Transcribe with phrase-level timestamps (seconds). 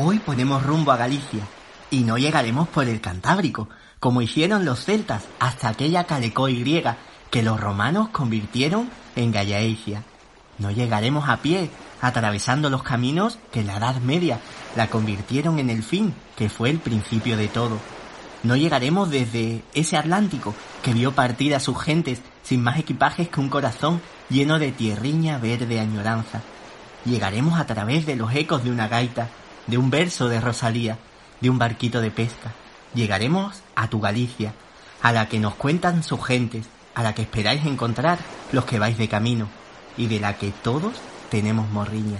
[0.00, 1.40] Hoy ponemos rumbo a Galicia
[1.90, 3.68] y no llegaremos por el Cantábrico,
[3.98, 6.98] como hicieron los celtas hasta aquella Calecó y griega
[7.32, 10.04] que los romanos convirtieron en Gallaecia.
[10.58, 11.68] No llegaremos a pie,
[12.00, 14.38] atravesando los caminos que la Edad Media
[14.76, 17.80] la convirtieron en el fin, que fue el principio de todo.
[18.44, 23.40] No llegaremos desde ese Atlántico que vio partir a sus gentes sin más equipajes que
[23.40, 26.40] un corazón lleno de tierriña verde añoranza.
[27.04, 29.28] Llegaremos a través de los ecos de una gaita,
[29.68, 30.98] de un verso de Rosalía,
[31.40, 32.52] de un barquito de pesca.
[32.94, 34.52] Llegaremos a tu Galicia,
[35.02, 38.18] a la que nos cuentan sus gentes, a la que esperáis encontrar
[38.50, 39.48] los que vais de camino,
[39.96, 40.94] y de la que todos
[41.30, 42.18] tenemos morriña.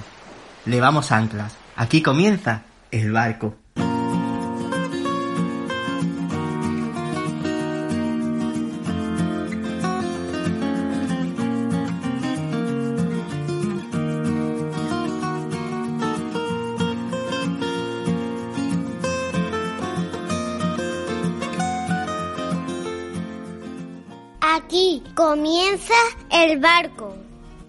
[0.66, 1.56] Levamos anclas.
[1.77, 3.56] Aquí comienza el barco.
[26.44, 27.17] El barco.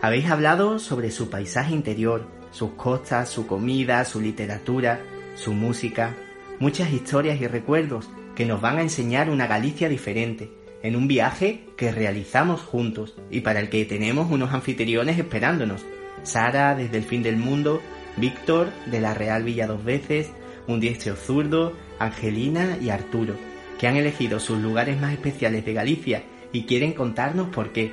[0.00, 5.00] Habéis hablado sobre su paisaje interior, sus costas, su comida, su literatura,
[5.38, 6.14] su música,
[6.58, 10.50] muchas historias y recuerdos que nos van a enseñar una Galicia diferente,
[10.82, 15.84] en un viaje que realizamos juntos y para el que tenemos unos anfitriones esperándonos.
[16.24, 17.80] Sara desde el fin del mundo,
[18.16, 20.30] Víctor de la Real Villa dos veces,
[20.66, 23.34] un diestro zurdo, Angelina y Arturo,
[23.78, 26.22] que han elegido sus lugares más especiales de Galicia
[26.52, 27.92] y quieren contarnos por qué.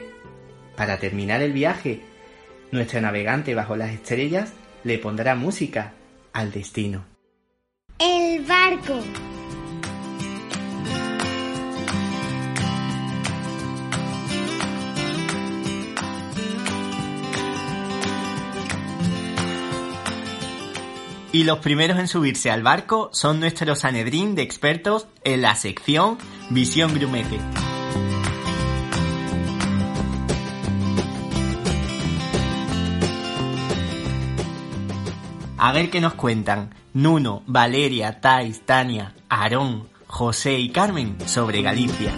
[0.75, 2.01] Para terminar el viaje,
[2.71, 5.93] nuestro navegante bajo las estrellas le pondrá música
[6.33, 7.14] al destino.
[7.97, 8.99] El barco.
[21.31, 26.17] Y los primeros en subirse al barco son nuestros Sanedrín de expertos en la sección
[26.49, 27.39] Visión Grumete.
[35.57, 42.11] A ver qué nos cuentan Nuno, Valeria, Tais, Tania, Aarón, José y Carmen sobre Galicia.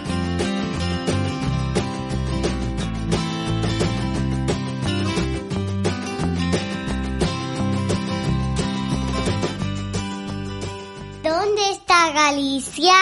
[11.22, 12.94] ¿Dónde está Galicia?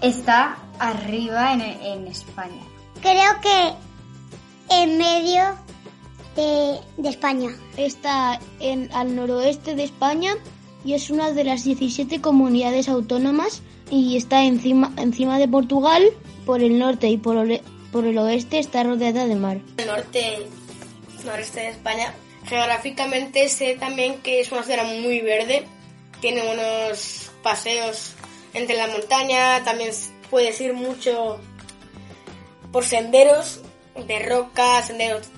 [0.00, 2.62] Está arriba en, en España.
[3.02, 3.74] Creo que
[4.70, 5.56] en medio
[6.42, 7.50] de, de España.
[7.76, 10.34] Está en, al noroeste de España
[10.84, 16.04] y es una de las 17 comunidades autónomas y está encima, encima de Portugal,
[16.46, 17.62] por el norte y por, ole-
[17.92, 19.58] por el oeste está rodeada de mar.
[19.76, 20.46] el norte
[21.24, 22.14] noreste de España.
[22.46, 25.66] Geográficamente sé también que es una zona muy verde.
[26.20, 28.12] Tiene unos paseos
[28.54, 29.62] entre la montaña.
[29.64, 29.90] También
[30.30, 31.38] puedes ir mucho
[32.72, 33.60] por senderos
[34.06, 35.28] de roca, senderos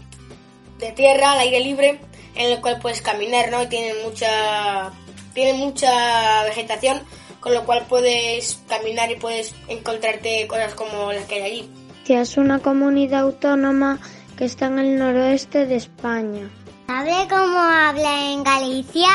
[0.80, 2.00] de tierra, al aire libre,
[2.34, 3.62] en el cual puedes caminar, ¿no?
[3.62, 4.90] Y tiene mucha,
[5.34, 7.00] tiene mucha vegetación,
[7.40, 11.70] con lo cual puedes caminar y puedes encontrarte cosas como las que hay allí.
[12.04, 13.98] que es una comunidad autónoma
[14.36, 16.50] que está en el noroeste de España.
[16.86, 19.08] ¿Sabe cómo habla en Galicia?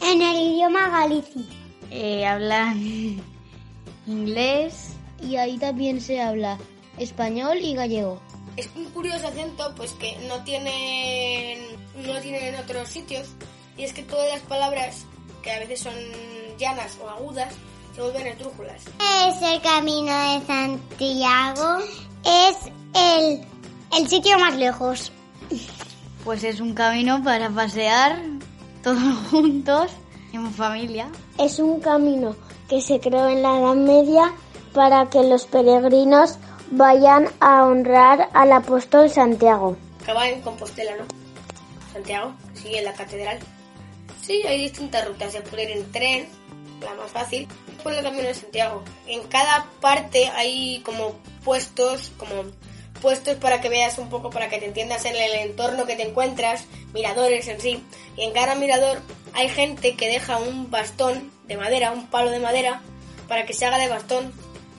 [0.00, 1.42] En el idioma galicia.
[1.90, 3.20] Eh, hablan
[4.06, 6.56] inglés, Y ahí también se habla
[6.98, 8.20] español y gallego.
[8.58, 11.60] Es un curioso acento, pues que no tienen,
[12.04, 13.28] no tienen en otros sitios.
[13.76, 15.04] Y es que todas las palabras,
[15.44, 15.94] que a veces son
[16.58, 17.54] llanas o agudas,
[17.94, 18.82] se vuelven esdrújulas.
[19.28, 21.78] Es el camino de Santiago.
[22.24, 22.56] Es
[22.94, 23.46] el,
[23.96, 25.12] el sitio más lejos.
[26.24, 28.20] Pues es un camino para pasear
[28.82, 28.98] todos
[29.30, 29.92] juntos,
[30.32, 31.08] en familia.
[31.38, 32.34] Es un camino
[32.68, 34.32] que se creó en la Edad Media
[34.74, 39.76] para que los peregrinos vayan a honrar al apóstol Santiago.
[40.04, 41.04] Que va en Compostela, ¿no?
[41.92, 43.38] Santiago, sí, en la catedral.
[44.22, 45.32] Sí, hay distintas rutas.
[45.32, 46.28] Se puede ir en tren,
[46.82, 47.48] la más fácil,
[47.82, 48.82] por el camino de Santiago.
[49.06, 52.44] En cada parte hay como puestos, como
[53.00, 56.08] puestos para que veas un poco, para que te entiendas en el entorno que te
[56.08, 57.82] encuentras, miradores en sí.
[58.16, 59.00] Y en cada mirador
[59.34, 62.82] hay gente que deja un bastón de madera, un palo de madera,
[63.28, 64.32] para que se haga de bastón,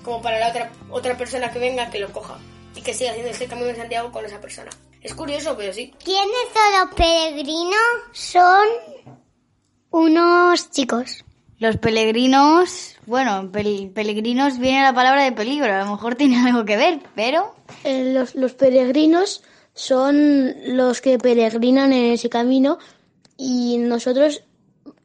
[0.03, 2.37] como para la otra, otra persona que venga que lo coja
[2.75, 4.69] y que siga haciendo ese camino de Santiago con esa persona.
[5.01, 5.93] Es curioso, pero sí.
[6.03, 7.79] ¿Quiénes son los peregrinos?
[8.11, 8.65] Son
[9.91, 11.25] unos chicos.
[11.59, 16.65] Los peregrinos, bueno, pel- peregrinos viene la palabra de peligro, a lo mejor tiene algo
[16.65, 19.43] que ver, pero Eh, los, los peregrinos
[19.73, 22.77] son los que peregrinan en ese camino
[23.37, 24.41] y nosotros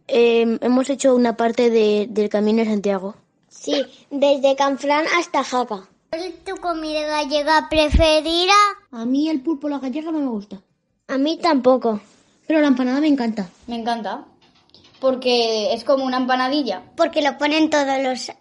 [0.09, 3.17] eh, hemos hecho una parte de- del camino de Santiago.
[3.65, 5.89] Sí, desde Canfrán hasta Jaca.
[6.11, 8.53] ¿Cuál es tu comida gallega preferida?
[8.93, 10.61] A mí el pulpo la gallega no me gusta,
[11.09, 12.01] A mí tampoco.
[12.47, 13.49] pero la empanada me encanta.
[13.67, 14.25] me encanta.
[15.01, 16.83] Porque es como una empanadilla.
[16.97, 18.33] Porque lo ponen todos los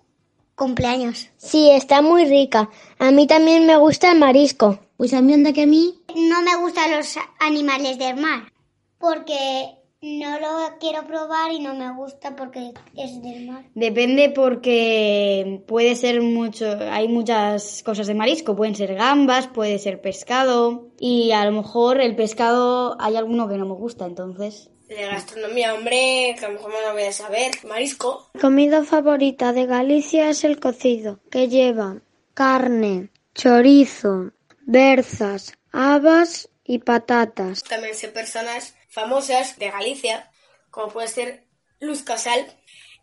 [0.55, 1.29] cumpleaños.
[1.37, 2.69] Sí, está muy rica.
[2.99, 4.79] A mí también me gusta el marisco.
[4.97, 8.51] Pues a mí anda que a mí No me gustan los animales del mar.
[8.97, 13.63] Porque no lo quiero probar y no me gusta porque es del mar.
[13.73, 20.01] Depende porque puede ser mucho, hay muchas cosas de marisco, pueden ser gambas, puede ser
[20.01, 25.07] pescado y a lo mejor el pescado hay alguno que no me gusta, entonces De
[25.07, 27.51] gastronomía, hombre, que a lo mejor no lo voy a saber.
[27.65, 28.29] Marisco.
[28.33, 32.01] Mi comida favorita de Galicia es el cocido, que lleva
[32.33, 34.31] carne, chorizo,
[34.65, 37.63] berzas, habas y patatas.
[37.63, 40.31] También sé personas famosas de Galicia,
[40.69, 41.47] como puede ser
[41.79, 42.45] Luz Casal.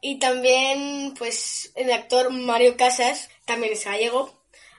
[0.01, 4.33] Y también, pues, el actor Mario Casas, también es gallego,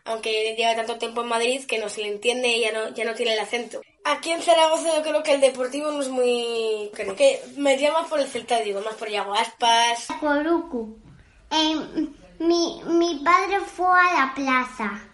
[0.05, 3.05] aunque lleva tanto tiempo en Madrid que no se le entiende y ya no, ya
[3.05, 3.81] no tiene el acento.
[4.03, 6.89] Aquí en Zaragoza yo creo que el deportivo no es muy...
[6.93, 10.07] creo que me más por el Celta, digo, más por Yago Aspas.
[11.51, 11.75] Eh,
[12.39, 15.07] mi, mi padre fue a la plaza,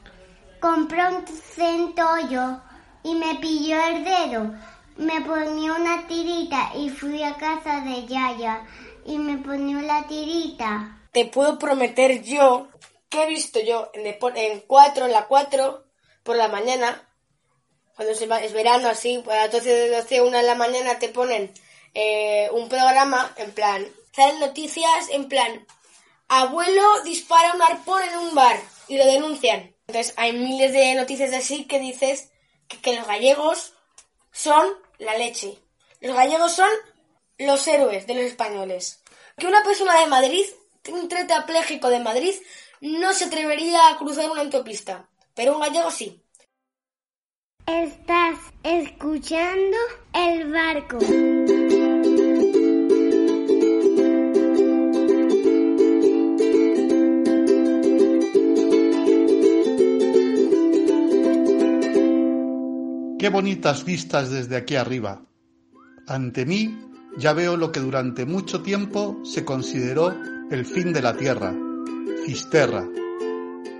[0.61, 2.61] compró un centollo
[3.03, 4.53] y me pilló el dedo.
[4.97, 8.65] Me ponía una tirita y fui a casa de Yaya
[9.05, 11.07] y me ponía la tirita.
[11.11, 12.67] Te puedo prometer yo
[13.09, 15.83] que he visto yo en, en 4, en la 4,
[16.23, 17.07] por la mañana,
[17.95, 21.53] cuando es verano así, a las 12 de 12, 1 de la mañana te ponen
[21.93, 25.65] eh, un programa, en plan, salen noticias, en plan,
[26.27, 29.73] abuelo dispara un arpón en un bar y lo denuncian.
[29.87, 32.29] Entonces hay miles de noticias así que dices
[32.81, 33.73] que los gallegos
[34.31, 34.67] son
[34.99, 35.57] la leche.
[36.01, 36.69] Los gallegos son
[37.37, 39.03] los héroes de los españoles.
[39.37, 40.45] Que una persona de Madrid,
[40.89, 42.33] un tetrapléjico de Madrid,
[42.81, 45.09] no se atrevería a cruzar una autopista.
[45.33, 46.23] Pero un gallego sí.
[47.65, 49.77] Estás escuchando
[50.13, 51.86] el barco.
[63.27, 65.21] Qué bonitas vistas desde aquí arriba.
[66.07, 66.79] Ante mí
[67.17, 70.15] ya veo lo que durante mucho tiempo se consideró
[70.49, 71.53] el fin de la Tierra,
[72.25, 72.87] Fisterra.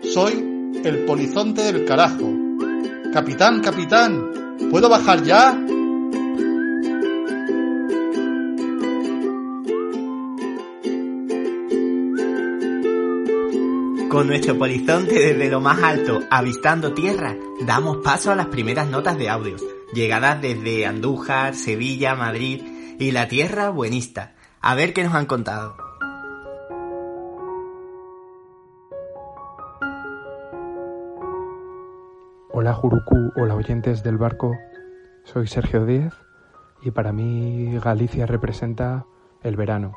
[0.04, 0.34] Soy
[0.84, 2.30] el polizonte del carajo.
[3.14, 5.58] Capitán, capitán, ¿puedo bajar ya?
[14.10, 17.36] Con nuestro polizonte desde lo más alto, avistando tierra,
[17.66, 19.62] damos paso a las primeras notas de audios,
[19.94, 22.62] llegadas desde Andújar, Sevilla, Madrid
[23.00, 24.34] y la tierra buenista.
[24.62, 25.76] A ver qué nos han contado.
[32.54, 34.56] Hola Jurucú, hola oyentes del barco,
[35.26, 36.14] soy Sergio Díez
[36.82, 39.06] y para mí Galicia representa
[39.44, 39.94] el verano.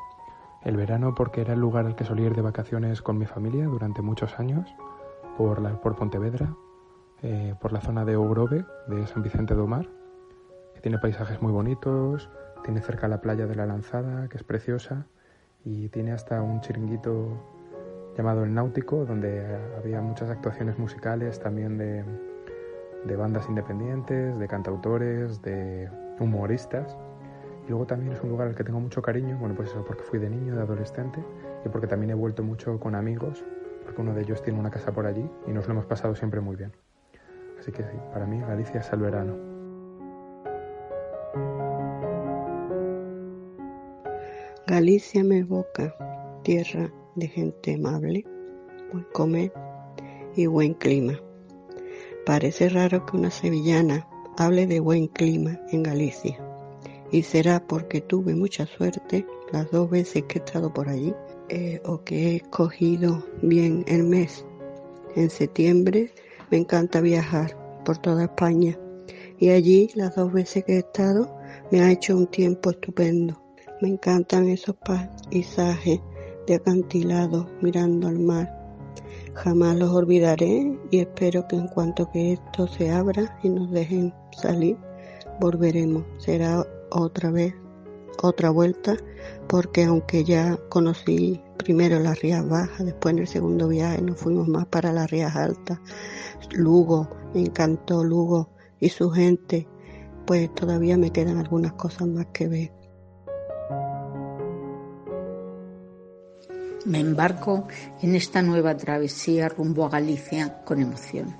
[0.63, 3.65] El verano porque era el lugar al que solía ir de vacaciones con mi familia
[3.65, 4.73] durante muchos años,
[5.37, 6.55] por, la, por Pontevedra,
[7.23, 9.87] eh, por la zona de Ogrove, de San Vicente do Mar,
[10.75, 12.29] que tiene paisajes muy bonitos,
[12.63, 15.07] tiene cerca la playa de la Lanzada, que es preciosa,
[15.63, 17.27] y tiene hasta un chiringuito
[18.15, 19.43] llamado El Náutico, donde
[19.77, 22.03] había muchas actuaciones musicales también de,
[23.05, 25.89] de bandas independientes, de cantautores, de
[26.19, 26.97] humoristas.
[27.65, 30.03] Y luego también es un lugar al que tengo mucho cariño, bueno, pues eso porque
[30.03, 31.23] fui de niño, de adolescente,
[31.65, 33.43] y porque también he vuelto mucho con amigos,
[33.83, 36.41] porque uno de ellos tiene una casa por allí y nos lo hemos pasado siempre
[36.41, 36.71] muy bien.
[37.59, 39.51] Así que sí, para mí Galicia es el verano.
[44.65, 45.95] Galicia me evoca
[46.43, 48.25] tierra de gente amable,
[48.91, 49.51] buen comer
[50.35, 51.19] y buen clima.
[52.25, 56.50] Parece raro que una sevillana hable de buen clima en Galicia.
[57.11, 61.13] Y será porque tuve mucha suerte las dos veces que he estado por allí
[61.49, 64.45] eh, o que he escogido bien el mes.
[65.15, 66.13] En septiembre
[66.49, 68.79] me encanta viajar por toda España
[69.39, 71.35] y allí las dos veces que he estado
[71.71, 73.41] me ha hecho un tiempo estupendo.
[73.81, 75.99] Me encantan esos paisajes
[76.47, 78.61] de acantilado mirando al mar
[79.33, 84.13] Jamás los olvidaré y espero que en cuanto que esto se abra y nos dejen
[84.31, 84.77] salir,
[85.39, 86.03] volveremos.
[86.17, 87.55] Será otra vez,
[88.21, 88.97] otra vuelta,
[89.47, 94.47] porque aunque ya conocí primero las Rías Bajas, después en el segundo viaje nos fuimos
[94.47, 95.79] más para las Rías Altas,
[96.51, 99.67] Lugo, me encantó Lugo y su gente,
[100.25, 102.71] pues todavía me quedan algunas cosas más que ver.
[106.85, 107.67] Me embarco
[108.01, 111.37] en esta nueva travesía rumbo a Galicia con emoción.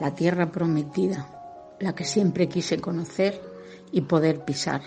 [0.00, 3.53] La tierra prometida, la que siempre quise conocer
[3.94, 4.82] y poder pisar,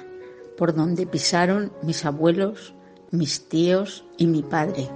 [0.57, 2.75] por donde pisaron mis abuelos,
[3.09, 4.89] mis tíos y mi padre.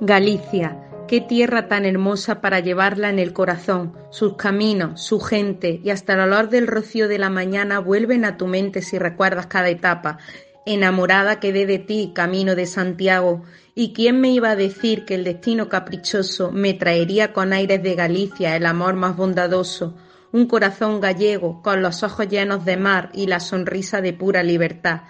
[0.00, 3.92] Galicia, qué tierra tan hermosa para llevarla en el corazón.
[4.10, 8.38] Sus caminos, su gente y hasta el olor del rocío de la mañana vuelven a
[8.38, 10.18] tu mente si recuerdas cada etapa
[10.64, 13.42] enamorada quedé de ti, camino de Santiago,
[13.74, 17.94] y quién me iba a decir que el destino caprichoso me traería con aires de
[17.94, 19.94] Galicia el amor más bondadoso,
[20.32, 25.02] un corazón gallego con los ojos llenos de mar y la sonrisa de pura libertad.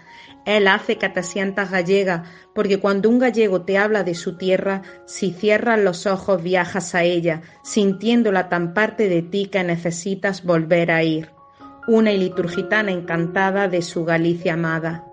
[0.45, 4.83] Él hace que te sientas gallega, porque cuando un gallego te habla de su tierra,
[5.07, 10.91] si cierras los ojos viajas a ella, sintiéndola tan parte de ti que necesitas volver
[10.91, 11.31] a ir.
[11.87, 15.05] Una iliturgitana encantada de su Galicia amada.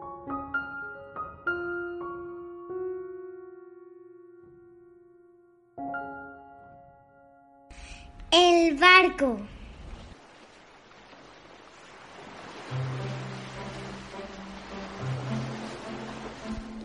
[8.31, 9.39] El barco.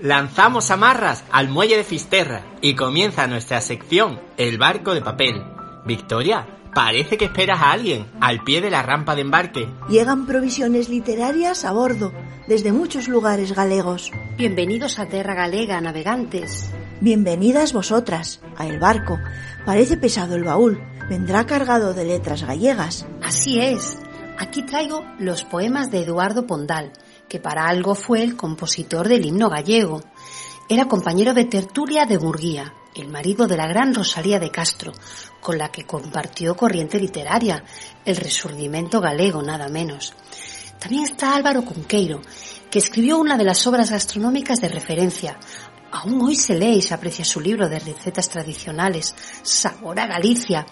[0.05, 5.43] Lanzamos amarras al muelle de Fisterra y comienza nuestra sección El barco de papel.
[5.87, 9.67] Victoria, parece que esperas a alguien al pie de la rampa de embarque.
[9.89, 12.13] Llegan provisiones literarias a bordo
[12.47, 14.13] desde muchos lugares galegos.
[14.37, 16.71] Bienvenidos a Terra Galega, navegantes.
[17.01, 19.19] Bienvenidas vosotras a el barco.
[19.65, 23.07] Parece pesado el baúl, vendrá cargado de letras gallegas.
[23.23, 23.97] Así es.
[24.39, 26.93] Aquí traigo los poemas de Eduardo Pondal,
[27.29, 30.03] que para algo fue el compositor del himno gallego.
[30.69, 34.93] Era compañero de tertulia de Murguía, el marido de la gran Rosalía de Castro,
[35.41, 37.65] con la que compartió corriente literaria,
[38.05, 40.15] el resurgimiento galego nada menos.
[40.79, 42.21] También está Álvaro Conqueiro,
[42.71, 45.39] que escribió una de las obras gastronómicas de referencia,
[45.95, 49.15] Aún hoy se lee y se aprecia su libro de recetas tradicionales,
[49.45, 50.67] Sabor a Galicia.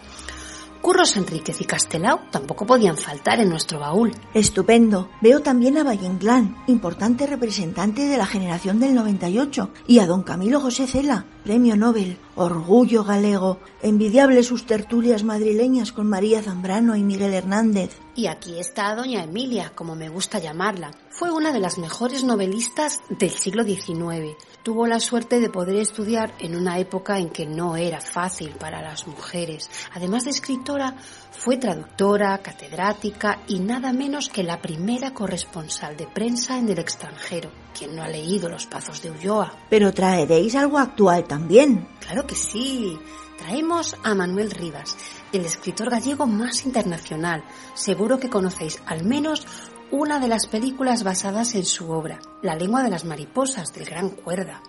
[0.82, 4.10] Curros Enríquez y Castelao tampoco podían faltar en nuestro baúl.
[4.34, 5.10] Estupendo.
[5.20, 10.24] Veo también a Valle Inclán, importante representante de la generación del 98, y a don
[10.24, 17.04] Camilo José Cela, premio Nobel, orgullo galego, envidiable sus tertulias madrileñas con María Zambrano y
[17.04, 18.00] Miguel Hernández.
[18.16, 20.90] Y aquí está doña Emilia, como me gusta llamarla.
[21.12, 26.34] Fue una de las mejores novelistas del siglo XIX tuvo la suerte de poder estudiar
[26.38, 29.68] en una época en que no era fácil para las mujeres.
[29.92, 30.96] Además de escritora,
[31.30, 37.50] fue traductora, catedrática y nada menos que la primera corresponsal de prensa en el extranjero.
[37.76, 39.54] quien no ha leído Los Pazos de Ulloa?
[39.70, 41.88] Pero traeréis algo actual también.
[42.00, 42.98] Claro que sí.
[43.38, 44.96] Traemos a Manuel Rivas,
[45.32, 47.42] el escritor gallego más internacional.
[47.74, 49.46] Seguro que conocéis al menos
[49.92, 54.08] una de las películas basadas en su obra, La lengua de las mariposas, del gran
[54.08, 54.62] Cuerda.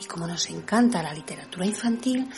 [0.00, 2.28] Y como nos encanta la literatura infantil,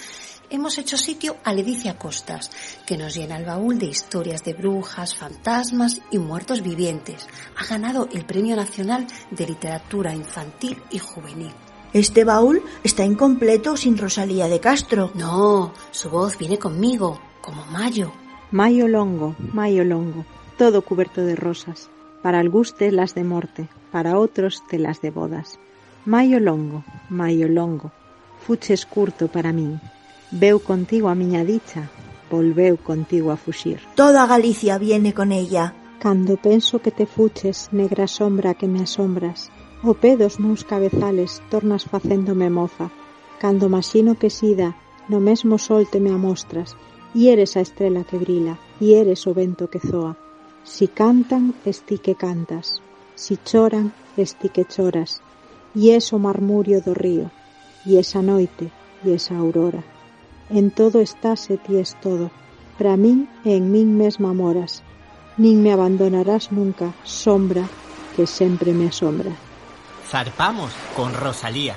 [0.48, 2.50] hemos hecho sitio a Ledicia Costas,
[2.86, 7.28] que nos llena el baúl de historias de brujas, fantasmas y muertos vivientes.
[7.58, 11.52] Ha ganado el Premio Nacional de Literatura Infantil y Juvenil.
[11.92, 15.10] Este baúl está incompleto sin Rosalía de Castro.
[15.14, 18.10] No, su voz viene conmigo, como Mayo.
[18.50, 20.24] Mayo longo, Mayo longo,
[20.56, 21.91] todo cubierto de rosas.
[22.22, 25.58] para algúns telas de morte, para outros telas de bodas.
[26.06, 27.92] Maio longo, maio longo,
[28.46, 29.78] fuches curto para min.
[30.30, 31.90] Veu contigo a miña dicha,
[32.30, 33.78] volveu contigo a fuxir.
[33.94, 35.74] Toda Galicia viene con ella.
[36.02, 39.52] Cando penso que te fuches, negra sombra que me asombras,
[39.84, 42.90] o pé dos meus cabezales tornas facéndome moza.
[43.38, 44.74] Cando masino que sida,
[45.06, 46.74] no mesmo sol te me amostras,
[47.14, 50.18] e eres a estrela que brila, e eres o vento que zoa.
[50.64, 52.80] Si cantan, esti que cantas.
[53.14, 55.20] Si choran, esti que choras.
[55.74, 57.30] E es o marmurio do río,
[57.88, 58.70] e esa noite,
[59.04, 59.82] e esa aurora.
[60.50, 62.30] En todo estás e ti es todo.
[62.76, 64.84] Para min e en min mesma moras.
[65.38, 67.64] Nin me abandonarás nunca, sombra,
[68.14, 69.32] que sempre me asombra.
[70.04, 71.76] Zarpamos con Rosalía.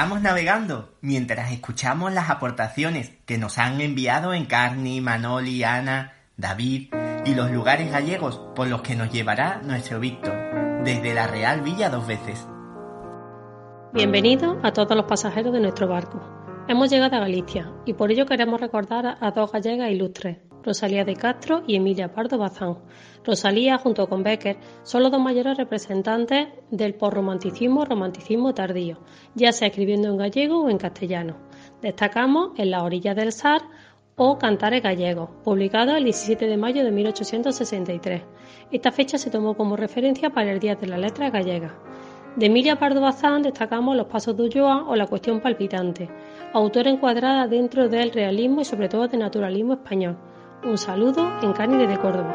[0.00, 6.94] Sigamos navegando mientras escuchamos las aportaciones que nos han enviado Encarni, Manoli, Ana, David
[7.26, 10.32] y los lugares gallegos por los que nos llevará nuestro Víctor,
[10.84, 12.48] desde la Real Villa dos veces.
[13.92, 16.18] Bienvenido a todos los pasajeros de nuestro barco.
[16.66, 21.16] Hemos llegado a Galicia y por ello queremos recordar a dos gallegas ilustres, Rosalía de
[21.16, 22.78] Castro y Emilia Pardo Bazán.
[23.24, 28.98] Rosalía, junto con Becker, son los dos mayores representantes del posromanticismo romanticismo tardío,
[29.34, 31.36] ya sea escribiendo en gallego o en castellano.
[31.82, 33.62] Destacamos En la orilla del Sar
[34.16, 38.22] o Cantares gallegos, publicado el 17 de mayo de 1863.
[38.70, 41.74] Esta fecha se tomó como referencia para el Día de la Letra gallega.
[42.36, 46.08] De Emilia Pardo Bazán destacamos Los Pasos de Ulloa o La Cuestión Palpitante,
[46.52, 50.16] autora encuadrada dentro del realismo y sobre todo del naturalismo español.
[50.62, 52.34] Un saludo en Cánide de Córdoba.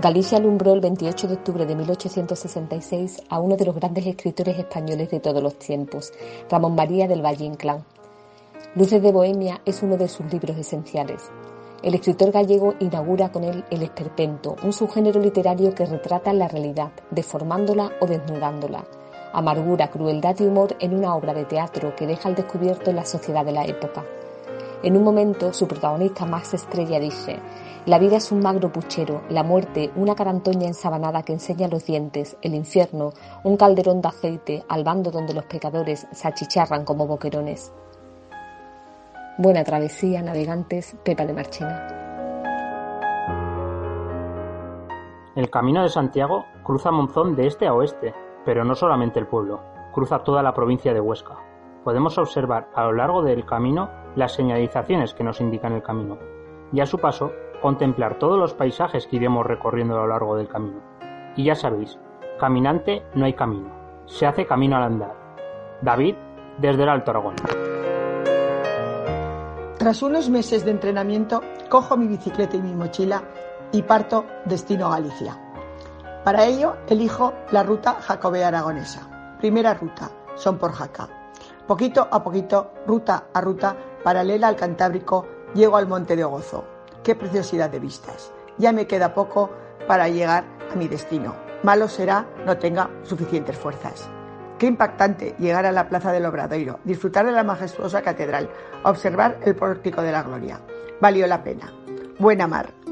[0.00, 5.10] Galicia alumbró el 28 de octubre de 1866 a uno de los grandes escritores españoles
[5.10, 6.14] de todos los tiempos,
[6.48, 7.84] Ramón María del Valle Inclán.
[8.74, 11.30] Luces de Bohemia es uno de sus libros esenciales.
[11.82, 16.92] El escritor gallego inaugura con él el esperpento, un subgénero literario que retrata la realidad,
[17.10, 18.86] deformándola o desnudándola.
[19.34, 23.44] Amargura, crueldad y humor en una obra de teatro que deja al descubierto la sociedad
[23.44, 24.06] de la época.
[24.84, 27.38] En un momento, su protagonista Max Estrella dice:
[27.86, 32.36] La vida es un magro puchero, la muerte, una carantoña ensabanada que enseña los dientes,
[32.42, 37.72] el infierno, un calderón de aceite, al bando donde los pecadores se achicharran como boquerones.
[39.38, 41.88] Buena travesía, navegantes, Pepa de Marchena.
[45.34, 48.12] El Camino de Santiago cruza Monzón de este a oeste,
[48.44, 49.62] pero no solamente el pueblo,
[49.94, 51.38] cruza toda la provincia de Huesca.
[51.84, 56.18] Podemos observar a lo largo del camino las señalizaciones que nos indican el camino,
[56.72, 60.48] y a su paso contemplar todos los paisajes que iremos recorriendo a lo largo del
[60.48, 60.80] camino.
[61.36, 61.98] Y ya sabéis,
[62.38, 63.70] caminante no hay camino,
[64.06, 65.14] se hace camino al andar.
[65.80, 66.14] David,
[66.58, 67.34] desde el Alto Aragón.
[69.78, 73.22] Tras unos meses de entrenamiento, cojo mi bicicleta y mi mochila
[73.72, 75.36] y parto destino Galicia.
[76.24, 79.36] Para ello, elijo la ruta jacobea aragonesa.
[79.38, 81.08] Primera ruta, son por Jaca.
[81.66, 86.64] Poquito a poquito, ruta a ruta, paralela al Cantábrico, llego al Monte de Gozo.
[87.02, 88.32] Qué preciosidad de vistas.
[88.58, 89.50] Ya me queda poco
[89.88, 91.34] para llegar a mi destino.
[91.64, 94.08] Malo será no tenga suficientes fuerzas.
[94.58, 98.48] Qué impactante llegar a la Plaza del Obradoiro, disfrutar de la majestuosa catedral,
[98.84, 100.60] observar el pórtico de la gloria.
[101.00, 101.72] Valió la pena.
[102.18, 102.83] Buena mar.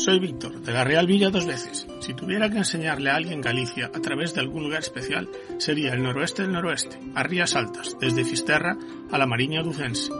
[0.00, 1.86] Soy Víctor, de la Real Villa dos veces.
[2.00, 6.02] Si tuviera que enseñarle a alguien Galicia a través de algún lugar especial, sería el
[6.02, 8.78] noroeste del noroeste, a Rías Altas, desde Fisterra
[9.12, 10.10] a la Mariña Ducense.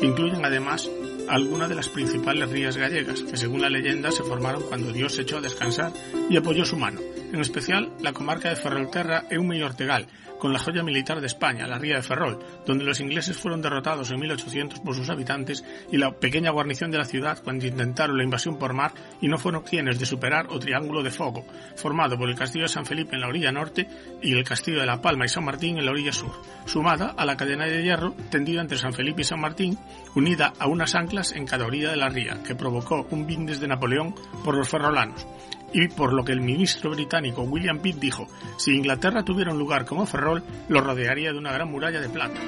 [0.00, 0.90] Incluyen además
[1.28, 5.22] algunas de las principales rías gallegas, que según la leyenda se formaron cuando Dios se
[5.22, 5.92] echó a descansar
[6.30, 7.00] y apoyó su mano,
[7.30, 10.06] en especial la comarca de Ferrolterra Eume y Ortegal,
[10.38, 14.10] con la joya militar de España, la ría de Ferrol, donde los ingleses fueron derrotados
[14.10, 18.24] en 1800 por sus habitantes y la pequeña guarnición de la ciudad cuando intentaron la
[18.24, 21.44] invasión por mar y no fueron quienes de superar o triángulo de fuego,
[21.76, 23.88] formado por el castillo de San Felipe en la orilla norte
[24.22, 26.32] y el castillo de La Palma y San Martín en la orilla sur,
[26.66, 29.78] sumada a la cadena de hierro tendida entre San Felipe y San Martín,
[30.14, 33.68] unida a unas anclas en cada orilla de la ría, que provocó un bindes de
[33.68, 35.26] Napoleón por los ferrolanos
[35.72, 38.26] y por lo que el ministro británico William Pitt dijo,
[38.56, 42.40] si Inglaterra tuviera un lugar como Ferrol, lo rodearía de una gran muralla de plata.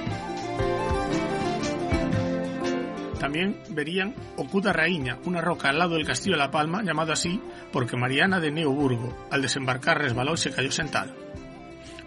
[3.18, 7.38] También verían Ocuda Raíña, una roca al lado del castillo de La Palma, llamado así
[7.70, 11.12] porque Mariana de Neoburgo, al desembarcar, resbaló y se cayó sentada.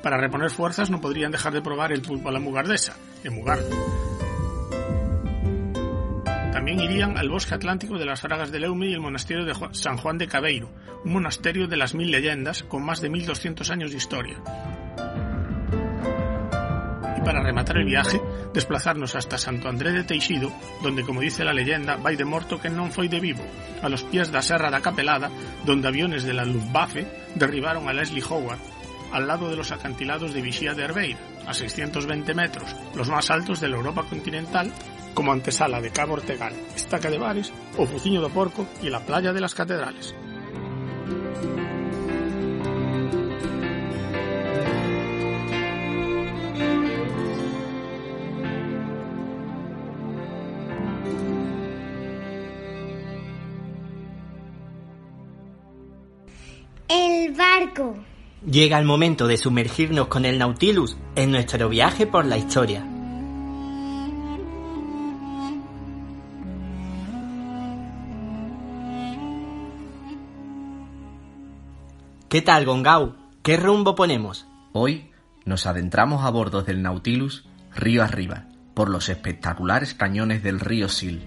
[0.01, 3.69] Para reponer fuerzas no podrían dejar de probar el pulpo a la mugardesa, en Mugardo.
[6.63, 9.97] También irían al bosque atlántico de las Fragas de Leume y el monasterio de San
[9.97, 10.71] Juan de Cabeiro,
[11.03, 14.37] un monasterio de las mil leyendas con más de 1200 años de historia.
[17.17, 18.21] Y para rematar el viaje,
[18.53, 22.71] desplazarnos hasta Santo André de Teixido, donde, como dice la leyenda, vai de morto que
[22.71, 23.43] non foi de vivo,
[23.83, 25.27] a los pies da Serra da Capelada,
[25.67, 27.03] donde aviones de la Luftwaffe
[27.35, 28.63] derribaron a Leslie Howard,
[29.11, 33.59] al lado de los acantilados de Vixía de Herbeira, a 620 metros, los más altos
[33.59, 34.71] de la Europa continental,
[35.13, 39.33] como antesala de Cabo Ortegal, Estaca de Bares, o Fuciño do Porco y la playa
[39.33, 40.15] de las Catedrales.
[56.87, 57.95] El barco.
[58.45, 62.92] Llega el momento de sumergirnos con el Nautilus en nuestro viaje por la historia.
[72.33, 73.13] ¿Qué tal, Gongau?
[73.43, 74.47] ¿Qué rumbo ponemos?
[74.71, 75.11] Hoy
[75.45, 81.21] nos adentramos a bordo del Nautilus río arriba, por los espectaculares cañones del río Sil.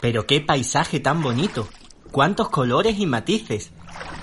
[0.00, 1.68] Pero qué paisaje tan bonito.
[2.10, 3.70] Cuántos colores y matices.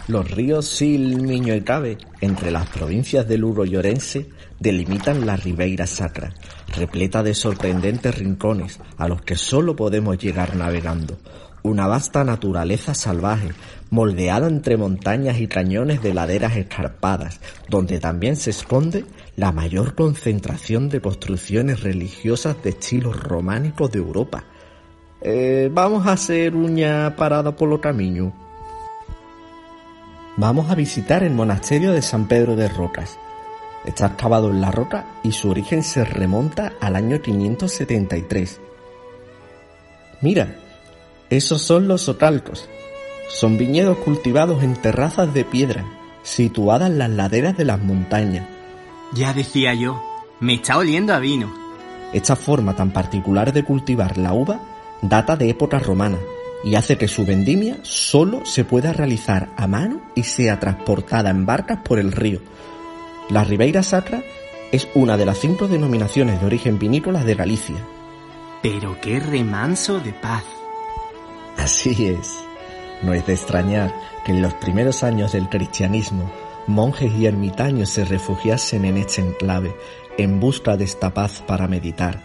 [0.06, 4.28] Los ríos Sil, Miño y Cabe, entre las provincias del Uro y Orense,
[4.60, 6.34] delimitan la Ribeira Sacra,
[6.76, 11.18] repleta de sorprendentes rincones a los que solo podemos llegar navegando.
[11.64, 13.52] Una vasta naturaleza salvaje,
[13.92, 17.40] moldeada entre montañas y cañones de laderas escarpadas,
[17.70, 19.06] donde también se esconde
[19.38, 24.44] la mayor concentración de construcciones religiosas de estilos románicos de Europa.
[25.22, 28.43] Eh, vamos a hacer uña parada por lo camino.
[30.36, 33.20] Vamos a visitar el monasterio de San Pedro de Rocas.
[33.86, 38.60] Está excavado en la roca y su origen se remonta al año 573.
[40.22, 40.56] Mira,
[41.30, 42.68] esos son los sotalcos.
[43.30, 45.86] Son viñedos cultivados en terrazas de piedra,
[46.24, 48.48] situadas en las laderas de las montañas.
[49.14, 50.02] Ya decía yo,
[50.40, 51.54] me está oliendo a vino.
[52.12, 54.60] Esta forma tan particular de cultivar la uva
[55.04, 56.18] data de época romana
[56.64, 61.46] y hace que su vendimia solo se pueda realizar a mano y sea transportada en
[61.46, 62.40] barcas por el río.
[63.30, 64.24] La Ribeira Sacra
[64.72, 67.76] es una de las cinco denominaciones de origen vinícola de Galicia.
[68.62, 70.44] Pero qué remanso de paz.
[71.58, 72.34] Así es.
[73.04, 73.94] No es de extrañar
[74.26, 76.32] que en los primeros años del cristianismo
[76.68, 79.76] monjes y ermitaños se refugiasen en este enclave
[80.18, 82.22] en busca de esta paz para meditar.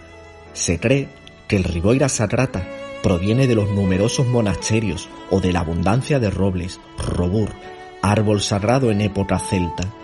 [0.52, 1.08] Se cree
[1.48, 2.66] que el Ribeira Sacrata
[3.02, 7.50] proviene de los numerosos monasterios o de la abundancia de robles, robur,
[8.02, 9.94] árbol sagrado en época celta.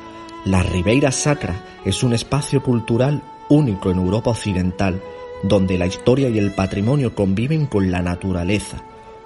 [0.44, 5.02] La Ribeira Sacra es un espacio cultural único en Europa Occidental,
[5.42, 8.83] donde la historia y el patrimonio conviven con la naturaleza,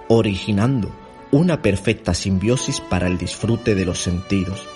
[0.09, 0.90] originando
[1.31, 4.66] una perfecta simbiosis para el disfrute de los sentidos.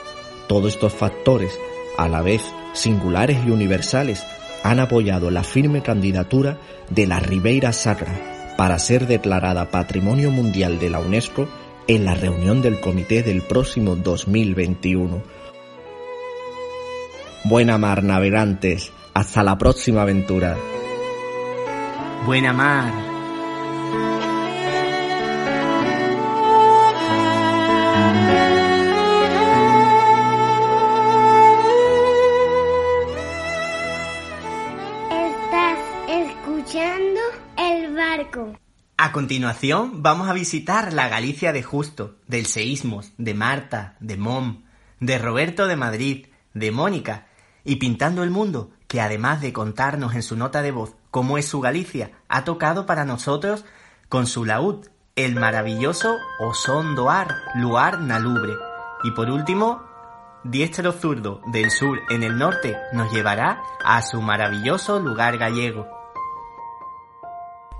[0.48, 1.58] Todos estos factores,
[1.96, 2.42] a la vez
[2.74, 4.24] singulares y universales,
[4.62, 6.58] han apoyado la firme candidatura
[6.90, 11.48] de la Ribeira Sacra para ser declarada Patrimonio Mundial de la UNESCO
[11.88, 15.20] en la reunión del comité del próximo 2021.
[17.42, 18.92] Buena mar, navegantes.
[19.14, 20.56] Hasta la próxima aventura.
[22.24, 22.92] Buena mar.
[38.96, 44.62] A continuación vamos a visitar la Galicia de Justo, del Seísmos, de Marta, de Mom,
[45.00, 47.26] de Roberto de Madrid, de Mónica,
[47.64, 51.46] y Pintando el Mundo, que además de contarnos en su nota de voz cómo es
[51.46, 53.64] su Galicia, ha tocado para nosotros
[54.08, 58.54] con su laúd el maravilloso Osón Doar, Luar Nalubre.
[59.04, 59.82] Y por último,
[60.44, 66.01] Diestro Zurdo del sur en el norte nos llevará a su maravilloso lugar gallego.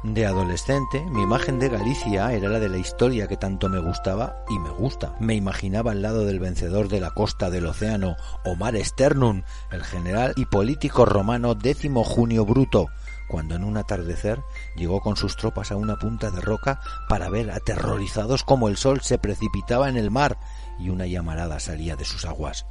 [0.03, 4.45] De adolescente, mi imagen de Galicia era la de la historia que tanto me gustaba
[4.49, 5.15] y me gusta.
[5.21, 10.33] Me imaginaba al lado del vencedor de la costa del océano, Omar Sternum, el general
[10.35, 12.88] y político romano décimo Junio Bruto,
[13.29, 14.41] cuando en un atardecer
[14.75, 19.03] llegó con sus tropas a una punta de roca para ver aterrorizados cómo el sol
[19.03, 20.37] se precipitaba en el mar
[20.81, 22.67] y una llamarada salía de sus aguas.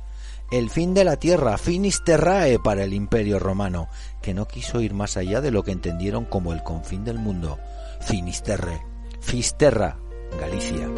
[0.51, 3.87] El fin de la tierra, Finisterrae para el Imperio Romano,
[4.21, 7.57] que no quiso ir más allá de lo que entendieron como el confín del mundo.
[8.01, 8.85] Finisterre,
[9.21, 9.97] Fisterra,
[10.37, 10.89] Galicia.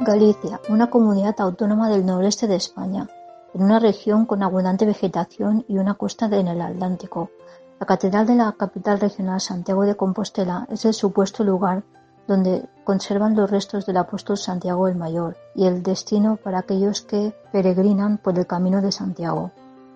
[0.00, 3.06] Galicia, una comunidad autónoma del noreste de España,
[3.52, 7.30] en una región con abundante vegetación y una costa en el Atlántico.
[7.78, 11.82] La catedral de la capital regional Santiago de Compostela es el supuesto lugar
[12.28, 17.34] donde conservan los restos del apóstol Santiago el Mayor y el destino para aquellos que
[17.50, 19.50] peregrinan por el camino de Santiago.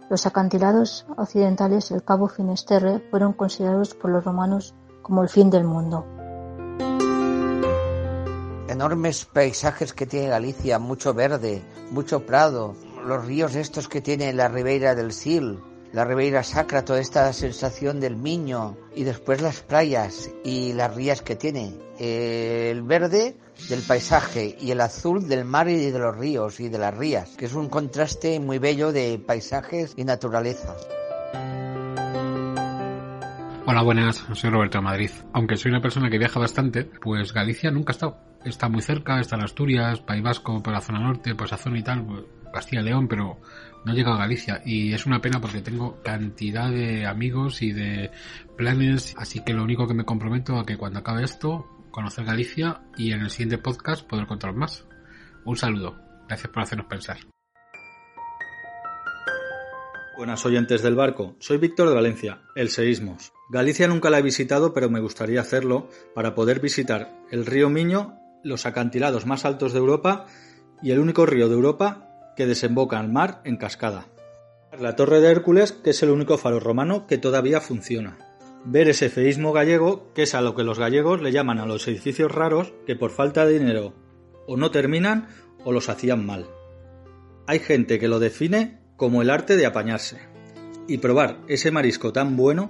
[0.09, 5.65] Los acantilados occidentales del Cabo Finisterre fueron considerados por los romanos como el fin del
[5.65, 6.07] mundo.
[8.69, 12.75] Enormes paisajes que tiene Galicia, mucho verde, mucho prado,
[13.07, 15.61] los ríos estos que tiene la Ribeira del Sil,
[15.93, 21.21] la Ribeira Sacra, toda esta sensación del Miño y después las playas y las rías
[21.21, 21.75] que tiene.
[21.99, 23.37] El verde
[23.69, 27.37] del paisaje y el azul del mar y de los ríos y de las rías,
[27.37, 30.75] que es un contraste muy bello de paisajes y naturaleza.
[33.65, 35.11] Hola, buenas, soy Roberto Madrid.
[35.33, 38.17] Aunque soy una persona que viaja bastante, pues Galicia nunca estado.
[38.45, 41.79] Está muy cerca, está en Asturias, País Vasco, por la zona norte, pues la zona
[41.79, 43.39] y tal, pues, Castilla y León, pero
[43.85, 47.73] no he llegado a Galicia y es una pena porque tengo cantidad de amigos y
[47.73, 48.11] de
[48.57, 52.83] planes, así que lo único que me comprometo a que cuando acabe esto, conocer Galicia
[52.97, 54.87] y en el siguiente podcast poder contar más.
[55.45, 55.97] Un saludo,
[56.29, 57.19] gracias por hacernos pensar.
[60.17, 63.33] Buenas oyentes del barco, soy Víctor de Valencia, el Seísmos.
[63.51, 68.19] Galicia nunca la he visitado, pero me gustaría hacerlo para poder visitar el río Miño,
[68.45, 70.27] los acantilados más altos de Europa
[70.83, 74.07] y el único río de Europa que desemboca al mar en cascada.
[74.79, 78.19] La Torre de Hércules, que es el único faro romano que todavía funciona.
[78.65, 81.87] Ver ese feísmo gallego, que es a lo que los gallegos le llaman a los
[81.89, 83.95] edificios raros que por falta de dinero
[84.47, 85.29] o no terminan
[85.65, 86.47] o los hacían mal.
[87.47, 90.19] Hay gente que lo define como el arte de apañarse.
[90.89, 92.69] Y probar ese marisco tan bueno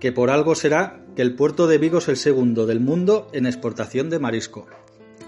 [0.00, 3.46] que por algo será que el puerto de Vigo es el segundo del mundo en
[3.46, 4.66] exportación de marisco.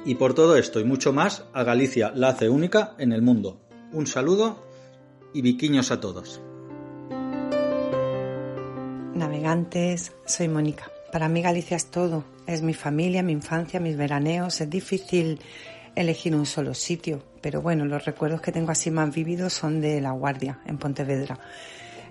[0.05, 3.61] Y por todo esto y mucho más, a Galicia la hace única en el mundo.
[3.93, 4.65] Un saludo
[5.35, 6.41] y viquiños a todos.
[9.15, 10.91] Navegantes, soy Mónica.
[11.13, 12.25] Para mí Galicia es todo.
[12.47, 14.61] Es mi familia, mi infancia, mis veraneos.
[14.61, 15.39] Es difícil
[15.95, 20.01] elegir un solo sitio, pero bueno, los recuerdos que tengo así más vividos son de
[20.01, 21.39] La Guardia, en Pontevedra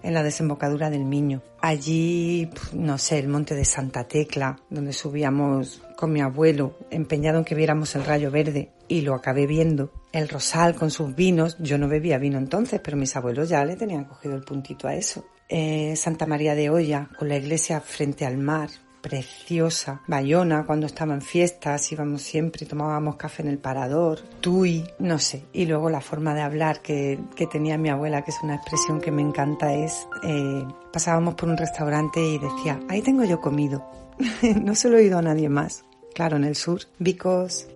[0.03, 1.41] en la desembocadura del Miño.
[1.61, 7.45] Allí, no sé, el monte de Santa Tecla, donde subíamos con mi abuelo, empeñado en
[7.45, 9.91] que viéramos el rayo verde, y lo acabé viendo.
[10.11, 13.75] El Rosal con sus vinos, yo no bebía vino entonces, pero mis abuelos ya le
[13.75, 15.25] tenían cogido el puntito a eso.
[15.47, 18.69] Eh, Santa María de Olla, con la iglesia frente al mar,
[19.01, 20.01] preciosa.
[20.07, 24.19] Bayona, cuando estaba en fiestas, íbamos siempre, tomábamos café en el parador.
[24.41, 25.45] Tui, no sé.
[25.53, 29.01] Y luego la forma de hablar que, que tenía mi abuela, que es una expresión
[29.01, 33.85] que me encanta, es, eh, pasábamos por un restaurante y decía, ahí tengo yo comido.
[34.61, 35.85] no se lo he oído a nadie más.
[36.13, 36.81] Claro, en el sur.
[36.97, 37.67] Vicos,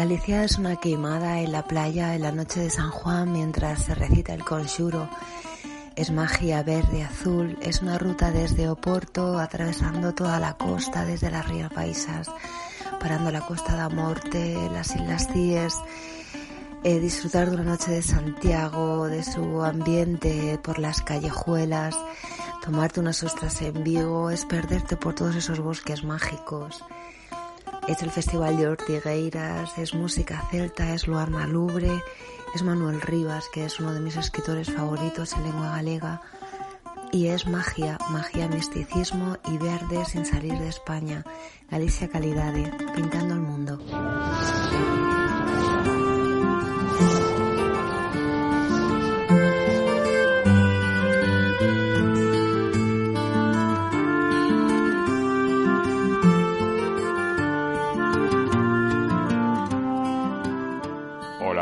[0.00, 3.94] Galicia es una queimada en la playa en la noche de San Juan mientras se
[3.94, 5.10] recita el conjuro.
[5.94, 11.46] Es magia verde azul, es una ruta desde Oporto atravesando toda la costa desde las
[11.46, 12.30] Rías Paisas,
[12.98, 15.74] parando la Costa da Morte, las Islas Cíes,
[16.82, 21.94] eh, disfrutar de una noche de Santiago, de su ambiente por las callejuelas,
[22.64, 26.82] tomarte unas ostras en Vigo, es perderte por todos esos bosques mágicos.
[27.88, 32.02] Es el Festival de Ortigueiras, es música celta, es Luarna Lubre,
[32.54, 36.22] es Manuel Rivas, que es uno de mis escritores favoritos en lengua galega,
[37.12, 41.24] y es magia, magia, misticismo y verde sin salir de España.
[41.70, 43.78] Galicia Calidade, pintando el mundo.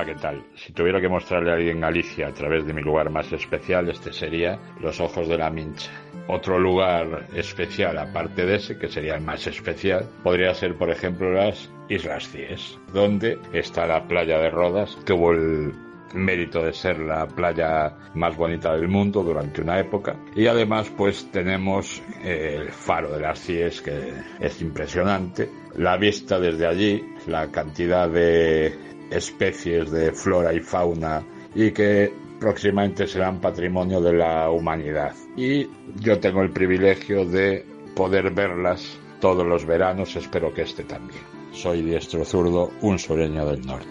[0.04, 0.44] ¿Qué tal?
[0.54, 4.12] Si tuviera que mostrarle a alguien Galicia a través de mi lugar más especial, este
[4.12, 5.90] sería Los Ojos de la Mincha.
[6.28, 11.32] Otro lugar especial, aparte de ese, que sería el más especial, podría ser, por ejemplo,
[11.32, 15.72] las Islas Cíes, donde está la playa de Rodas, tuvo el
[16.14, 21.30] mérito de ser la playa más bonita del mundo durante una época y además pues
[21.30, 27.48] tenemos eh, el faro de las Cies que es impresionante la vista desde allí la
[27.48, 31.22] cantidad de especies de flora y fauna
[31.54, 35.14] y que próximamente serán patrimonio de la humanidad.
[35.36, 35.68] Y
[36.00, 41.20] yo tengo el privilegio de poder verlas todos los veranos, espero que este también.
[41.52, 43.88] Soy diestro zurdo, un sureño del norte.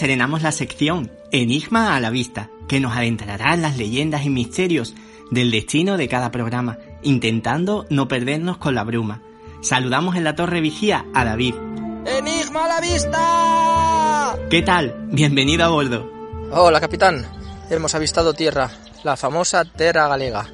[0.00, 4.94] Estrenamos la sección Enigma a la vista, que nos adentrará en las leyendas y misterios
[5.30, 9.20] del destino de cada programa, intentando no perdernos con la bruma.
[9.60, 11.54] Saludamos en la torre vigía a David.
[12.06, 14.38] ¡Enigma a la vista!
[14.48, 15.08] ¿Qué tal?
[15.12, 16.10] Bienvenido a bordo.
[16.50, 17.26] Hola, capitán.
[17.68, 18.70] Hemos avistado tierra,
[19.04, 20.48] la famosa Terra Galega.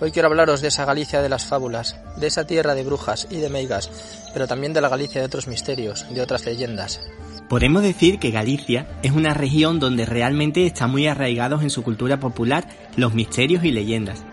[0.00, 3.38] Hoy quiero hablaros de esa Galicia de las fábulas, de esa tierra de brujas y
[3.38, 3.90] de meigas,
[4.32, 7.00] pero también de la Galicia de otros misterios, de otras leyendas.
[7.48, 12.18] Podemos decir que Galicia es una región donde realmente están muy arraigados en su cultura
[12.18, 14.24] popular los misterios y leyendas.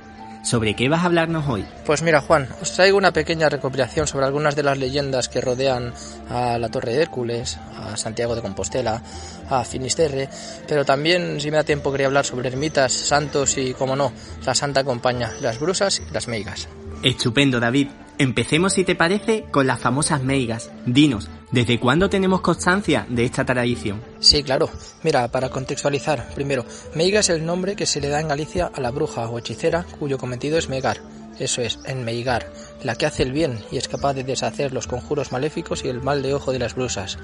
[0.41, 1.63] ¿Sobre qué vas a hablarnos hoy?
[1.85, 5.93] Pues mira, Juan, os traigo una pequeña recopilación sobre algunas de las leyendas que rodean
[6.29, 9.01] a la Torre de Hércules, a Santiago de Compostela,
[9.49, 10.27] a Finisterre,
[10.67, 14.11] pero también, si me da tiempo, quería hablar sobre ermitas, santos y, como no,
[14.45, 16.67] la Santa Compañía, las brusas y las meigas.
[17.03, 17.87] Estupendo, David.
[18.19, 20.69] Empecemos, si te parece, con las famosas meigas.
[20.85, 24.01] Dinos, ¿desde cuándo tenemos constancia de esta tradición?
[24.19, 24.69] Sí, claro.
[25.01, 28.81] Mira, para contextualizar, primero, meiga es el nombre que se le da en Galicia a
[28.81, 31.01] la bruja o hechicera cuyo cometido es megar.
[31.39, 32.45] Eso es, enmeigar,
[32.83, 36.01] la que hace el bien y es capaz de deshacer los conjuros maléficos y el
[36.01, 37.17] mal de ojo de las brusas.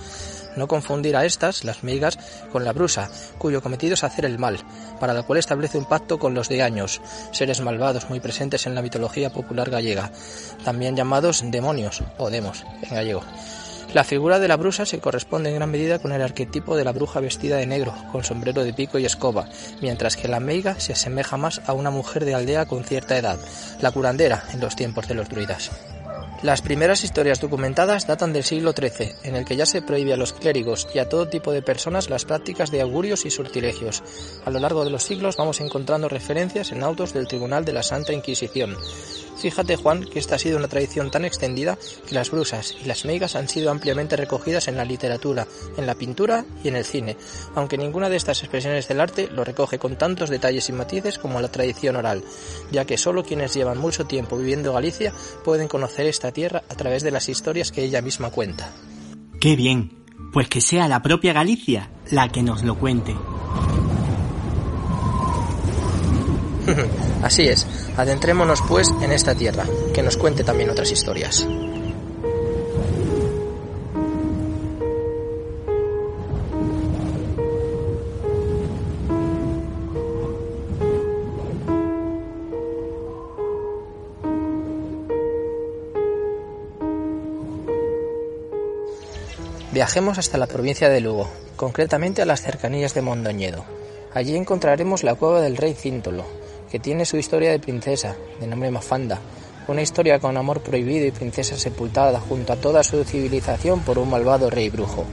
[0.55, 2.17] No confundir a estas, las meigas,
[2.51, 4.59] con la brusa, cuyo cometido es hacer el mal,
[4.99, 8.75] para la cual establece un pacto con los de años, seres malvados muy presentes en
[8.75, 10.11] la mitología popular gallega,
[10.63, 13.23] también llamados demonios o demos en gallego.
[13.93, 16.91] La figura de la brusa se corresponde en gran medida con el arquetipo de la
[16.91, 19.49] bruja vestida de negro, con sombrero de pico y escoba,
[19.81, 23.39] mientras que la meiga se asemeja más a una mujer de aldea con cierta edad,
[23.81, 25.71] la curandera en los tiempos de los druidas.
[26.43, 30.17] Las primeras historias documentadas datan del siglo XIII, en el que ya se prohíbe a
[30.17, 34.03] los clérigos y a todo tipo de personas las prácticas de augurios y sortilegios.
[34.45, 37.83] A lo largo de los siglos vamos encontrando referencias en autos del Tribunal de la
[37.83, 38.77] Santa Inquisición.
[39.39, 43.05] Fíjate, Juan, que esta ha sido una tradición tan extendida que las brusas y las
[43.05, 45.47] meigas han sido ampliamente recogidas en la literatura,
[45.77, 47.15] en la pintura y en el cine,
[47.55, 51.39] aunque ninguna de estas expresiones del arte lo recoge con tantos detalles y matices como
[51.39, 52.21] la tradición oral,
[52.69, 55.13] ya que solo quienes llevan mucho tiempo viviendo en Galicia
[55.45, 58.73] pueden conocer esta tierra a través de las historias que ella misma cuenta.
[59.39, 60.03] ¡Qué bien!
[60.33, 63.15] Pues que sea la propia Galicia la que nos lo cuente.
[67.21, 71.45] Así es, adentrémonos pues en esta tierra, que nos cuente también otras historias.
[89.71, 93.63] Viajemos hasta la provincia de Lugo, concretamente a las cercanías de Mondoñedo.
[94.13, 96.25] Allí encontraremos la cueva del rey Cíntolo,
[96.71, 99.19] que tiene su historia de princesa, de nombre Mafanda,
[99.67, 104.09] una historia con amor prohibido y princesa sepultada junto a toda su civilización por un
[104.09, 105.05] malvado rey brujo.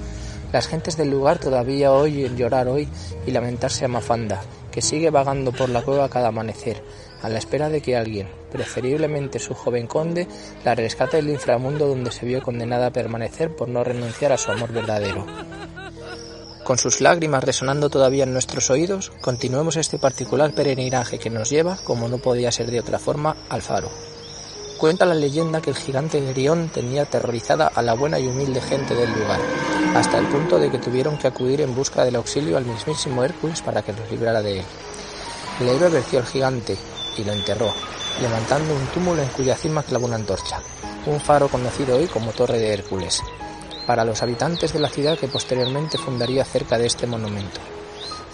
[0.53, 2.88] Las gentes del lugar todavía oyen llorar hoy
[3.27, 4.40] y lamentarse a Mafanda,
[4.71, 6.83] que sigue vagando por la cueva cada amanecer,
[7.23, 10.27] a la espera de que alguien, preferiblemente su joven conde,
[10.64, 14.51] la rescate del inframundo donde se vio condenada a permanecer por no renunciar a su
[14.51, 15.27] amor verdadero.
[16.67, 21.79] Con sus lágrimas resonando todavía en nuestros oídos, continuemos este particular peregrinaje que nos lleva,
[21.85, 23.89] como no podía ser de otra forma, al faro.
[24.77, 28.97] Cuenta la leyenda que el gigante Grión tenía aterrorizada a la buena y humilde gente
[28.97, 29.39] del lugar,
[29.95, 33.63] hasta el punto de que tuvieron que acudir en busca del auxilio al mismísimo Hércules
[33.63, 34.65] para que los librara de él.
[35.61, 36.77] El héroe verció al gigante
[37.17, 37.73] y lo enterró,
[38.21, 40.61] levantando un túmulo en cuya cima clavó una antorcha,
[41.07, 43.23] un faro conocido hoy como Torre de Hércules,
[43.87, 47.61] para los habitantes de la ciudad que posteriormente fundaría cerca de este monumento,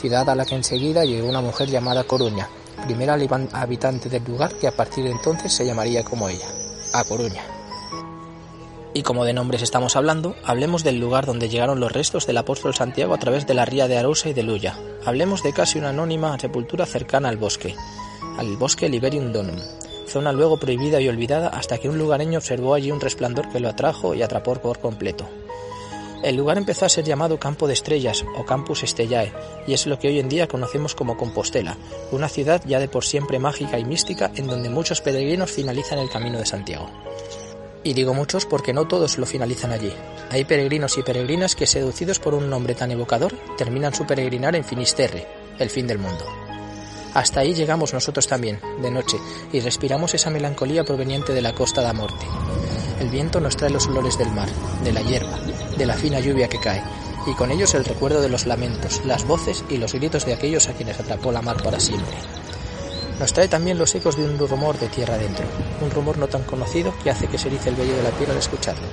[0.01, 2.49] ciudad a la que enseguida llegó una mujer llamada Coruña,
[2.87, 3.17] primera
[3.53, 6.49] habitante del lugar que a partir de entonces se llamaría como ella,
[6.93, 7.43] A Coruña.
[8.95, 12.75] Y como de nombres estamos hablando, hablemos del lugar donde llegaron los restos del apóstol
[12.75, 14.77] Santiago a través de la ría de Arousa y de Luya.
[15.07, 17.75] Hablemos de casi una anónima sepultura cercana al bosque,
[18.37, 19.57] al bosque Liberium Donum,
[20.07, 23.71] zona luego prohibida y olvidada hasta que un lugareño observó allí un resplandor que lo
[23.71, 25.27] atrajo y atrapó por completo.
[26.23, 29.33] El lugar empezó a ser llamado Campo de Estrellas o Campus Estellae
[29.67, 31.77] y es lo que hoy en día conocemos como Compostela,
[32.13, 36.11] una ciudad ya de por siempre mágica y mística en donde muchos peregrinos finalizan el
[36.11, 36.89] camino de Santiago.
[37.83, 39.93] Y digo muchos porque no todos lo finalizan allí.
[40.31, 44.65] Hay peregrinos y peregrinas que, seducidos por un nombre tan evocador, terminan su peregrinar en
[44.65, 45.27] Finisterre,
[45.59, 46.52] el fin del mundo.
[47.15, 49.19] Hasta ahí llegamos nosotros también, de noche,
[49.53, 52.25] y respiramos esa melancolía proveniente de la costa de Morte.
[53.01, 54.49] El viento nos trae los olores del mar,
[54.83, 55.39] de la hierba,
[55.77, 56.83] de la fina lluvia que cae,
[57.27, 60.69] y con ellos el recuerdo de los lamentos, las voces y los gritos de aquellos
[60.69, 62.17] a quienes atrapó la mar para siempre.
[63.21, 65.45] Nos trae también los ecos de un rumor de tierra adentro,
[65.83, 68.31] un rumor no tan conocido que hace que se erice el vello de la piel
[68.31, 68.87] al escucharlo,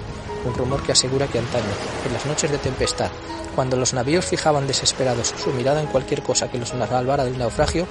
[0.46, 1.66] un rumor que asegura que antaño,
[2.06, 3.10] en las noches de tempestad,
[3.56, 7.88] cuando los navíos fijaban desesperados su mirada en cualquier cosa que los salvara del naufragio,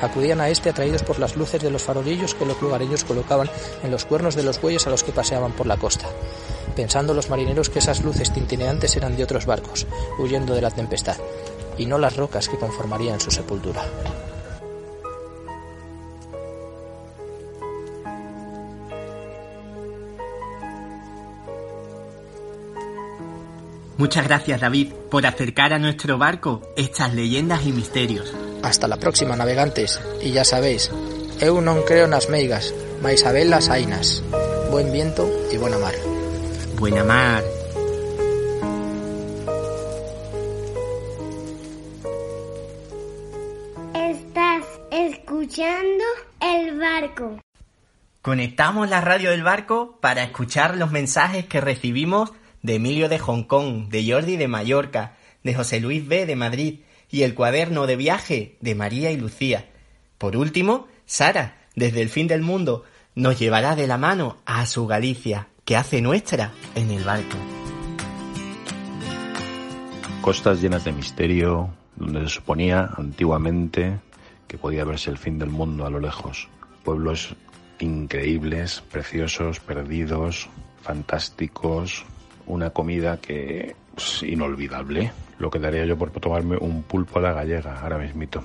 [0.00, 3.48] acudían a este atraídos por las luces de los farolillos que los lugareños colocaban
[3.82, 6.08] en los cuernos de los bueyes a los que paseaban por la costa,
[6.74, 9.86] pensando los marineros que esas luces tintineantes eran de otros barcos,
[10.18, 11.16] huyendo de la tempestad,
[11.78, 13.84] y no las rocas que conformarían su sepultura.
[24.02, 28.34] Muchas gracias David por acercar a nuestro barco estas leyendas y misterios.
[28.60, 30.90] Hasta la próxima navegantes, y ya sabéis,
[31.38, 34.26] eu non creo nas meigas, mais a las ainas.
[34.74, 35.22] Buen viento
[35.54, 35.94] y buena mar.
[36.82, 37.46] Buena mar.
[43.94, 46.04] Estás escuchando
[46.42, 47.38] el barco.
[48.20, 52.32] Conectamos la radio del barco para escuchar los mensajes que recibimos
[52.62, 56.26] de Emilio de Hong Kong, de Jordi de Mallorca, de José Luis B.
[56.26, 59.68] de Madrid y el cuaderno de viaje de María y Lucía.
[60.18, 62.84] Por último, Sara, desde el fin del mundo,
[63.14, 67.36] nos llevará de la mano a su Galicia, que hace nuestra en el barco.
[70.22, 73.98] Costas llenas de misterio, donde se suponía antiguamente
[74.46, 76.48] que podía verse el fin del mundo a lo lejos.
[76.84, 77.34] Pueblos
[77.80, 80.48] increíbles, preciosos, perdidos,
[80.82, 82.04] fantásticos,
[82.46, 85.12] una comida que es inolvidable.
[85.38, 88.42] Lo que daría yo por tomarme un pulpo a la gallega ahora mismito.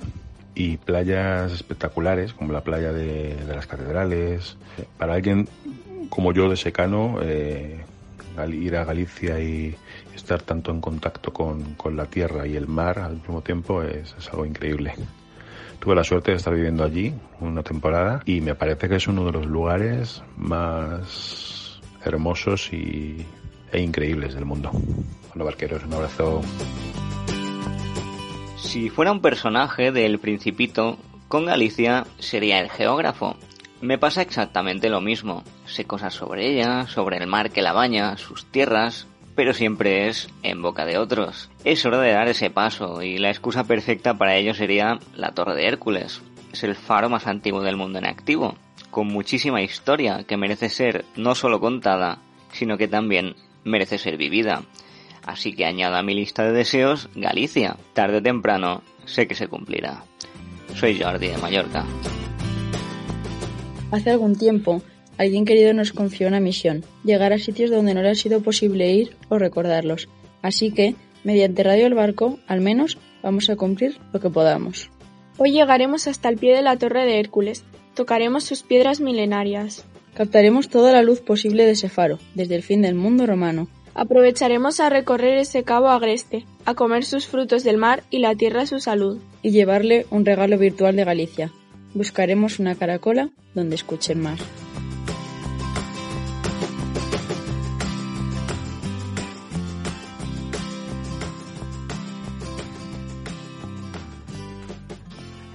[0.54, 4.56] Y playas espectaculares, como la playa de, las catedrales.
[4.96, 5.48] Para alguien
[6.08, 7.80] como yo de secano, eh,
[8.52, 9.74] ir a Galicia y
[10.14, 14.46] estar tanto en contacto con, la tierra y el mar al mismo tiempo es algo
[14.46, 14.94] increíble.
[15.78, 19.24] Tuve la suerte de estar viviendo allí una temporada y me parece que es uno
[19.24, 23.24] de los lugares más hermosos y
[23.72, 24.70] e increíbles del mundo.
[25.28, 26.40] Bueno, barqueros, un abrazo.
[28.56, 30.98] Si fuera un personaje del Principito,
[31.28, 33.36] con Galicia sería el geógrafo.
[33.80, 35.44] Me pasa exactamente lo mismo.
[35.66, 39.06] Sé cosas sobre ella, sobre el mar que la baña, sus tierras,
[39.36, 41.48] pero siempre es en boca de otros.
[41.64, 45.54] Es hora de dar ese paso y la excusa perfecta para ello sería la Torre
[45.54, 46.20] de Hércules.
[46.52, 48.56] Es el faro más antiguo del mundo en activo,
[48.90, 52.18] con muchísima historia que merece ser no solo contada,
[52.50, 53.36] sino que también
[53.68, 54.64] merece ser vivida.
[55.24, 57.76] Así que añado a mi lista de deseos Galicia.
[57.92, 60.04] Tarde o temprano sé que se cumplirá.
[60.74, 61.84] Soy Jordi de Mallorca.
[63.90, 64.82] Hace algún tiempo,
[65.16, 68.92] alguien querido nos confió una misión, llegar a sitios donde no le ha sido posible
[68.92, 70.08] ir o recordarlos.
[70.42, 70.94] Así que,
[71.24, 74.90] mediante Radio El Barco, al menos, vamos a cumplir lo que podamos.
[75.38, 77.64] Hoy llegaremos hasta el pie de la Torre de Hércules,
[77.94, 79.84] tocaremos sus piedras milenarias,
[80.18, 83.68] Captaremos toda la luz posible de ese faro, desde el fin del mundo romano.
[83.94, 88.66] Aprovecharemos a recorrer ese cabo agreste, a comer sus frutos del mar y la tierra
[88.66, 89.20] su salud.
[89.42, 91.52] Y llevarle un regalo virtual de Galicia.
[91.94, 94.18] Buscaremos una caracola donde escuche el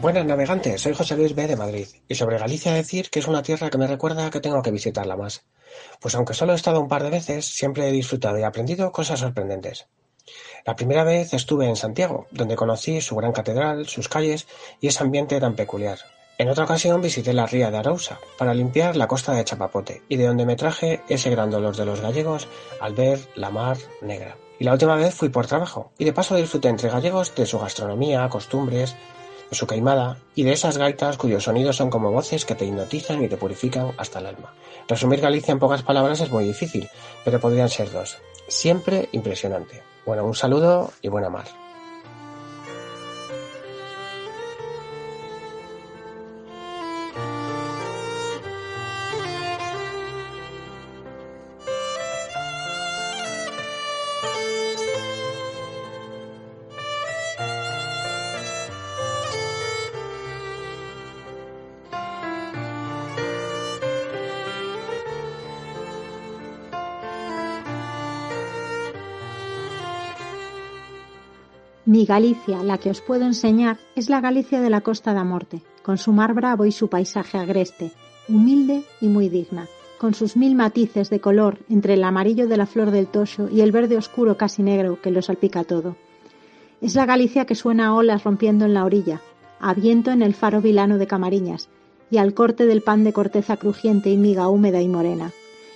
[0.04, 1.48] Buenas navegantes, soy José Luis B.
[1.48, 4.62] de Madrid, y sobre Galicia decir que es una tierra que me recuerda que tengo
[4.62, 5.46] que visitarla más,
[6.02, 9.22] pues aunque solo he estado un par de veces, siempre he disfrutado y aprendido cosas
[9.22, 9.88] sorprendentes.
[10.66, 14.46] La primera vez estuve en Santiago, donde conocí su gran catedral, sus calles
[14.82, 16.00] y ese ambiente tan peculiar.
[16.38, 20.18] En otra ocasión visité la ría de Arousa para limpiar la costa de Chapapote y
[20.18, 22.50] de donde me traje ese gran dolor de los gallegos
[22.82, 24.36] al ver la mar negra.
[24.60, 27.58] Y la última vez fui por trabajo y de paso disfruté entre gallegos de su
[27.58, 28.98] gastronomía, costumbres,
[29.54, 33.30] su caimada y de esas gaitas cuyos sonidos son como voces que te hipnotizan y
[33.30, 34.54] te purifican hasta el alma.
[34.88, 36.90] Resumir Galicia en pocas palabras es muy difícil,
[37.24, 38.18] pero podrían ser dos.
[38.48, 39.84] Siempre impresionante.
[40.06, 41.63] Bueno, un saludo y buena mar.
[72.06, 75.98] Galicia, la que os puedo enseñar, es la Galicia de la Costa da Morte, con
[75.98, 77.92] su mar bravo y su paisaje agreste,
[78.28, 82.66] humilde y muy digna, con sus mil matices de color entre el amarillo de la
[82.66, 85.96] flor del tocho y el verde oscuro casi negro que lo salpica todo.
[86.82, 89.22] Es la Galicia que suena a olas rompiendo en la orilla,
[89.60, 91.70] a viento en el faro vilano de Camariñas
[92.10, 95.32] y al corte del pan de corteza crujiente y miga húmeda y morena,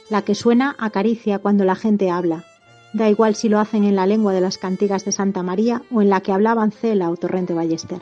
[0.09, 2.43] la que suena a caricia cuando la gente habla,
[2.97, 6.01] Da igual si lo hacen en la lengua de las cantigas de Santa María o
[6.01, 8.01] en la que hablaban Cela o Torrente Ballester.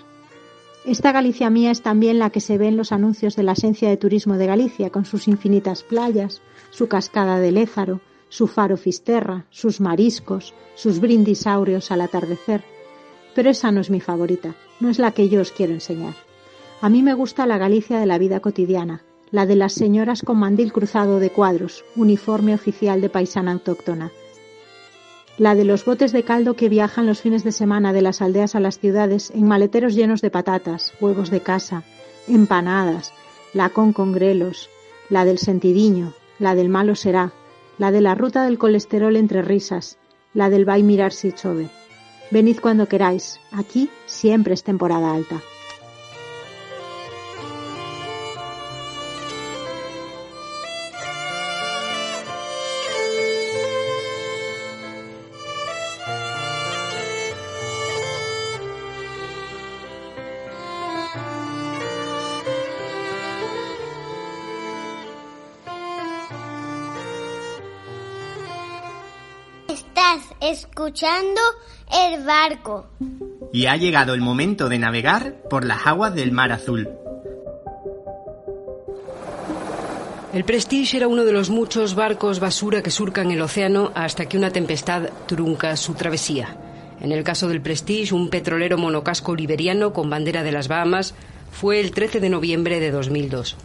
[0.85, 3.89] Esta Galicia mía es también la que se ve en los anuncios de la Agencia
[3.89, 9.43] de Turismo de Galicia, con sus infinitas playas, su cascada de Lézaro, su faro Fisterra,
[9.49, 12.63] sus mariscos, sus brindis áureos al atardecer.
[13.33, 16.13] Pero esa no es mi favorita, no es la que yo os quiero enseñar.
[16.79, 20.37] A mí me gusta la Galicia de la vida cotidiana, la de las señoras con
[20.37, 24.13] mandil cruzado de cuadros, uniforme oficial de paisana autóctona,
[25.38, 28.55] la de los botes de caldo que viajan los fines de semana de las aldeas
[28.55, 31.83] a las ciudades en maleteros llenos de patatas, huevos de casa,
[32.27, 33.13] empanadas,
[33.53, 34.69] la con congrelos,
[35.09, 37.31] la del sentidiño, la del malo será,
[37.77, 39.97] la de la ruta del colesterol entre risas,
[40.33, 41.69] la del va mirar si chove.
[42.31, 45.41] Venid cuando queráis, aquí siempre es temporada alta.
[70.49, 71.41] Escuchando
[71.91, 72.87] el barco.
[73.51, 76.89] Y ha llegado el momento de navegar por las aguas del Mar Azul.
[80.33, 84.37] El Prestige era uno de los muchos barcos basura que surcan el océano hasta que
[84.37, 86.57] una tempestad trunca su travesía.
[86.99, 91.15] En el caso del Prestige, un petrolero monocasco liberiano con bandera de las Bahamas
[91.51, 93.55] fue el 13 de noviembre de 2002.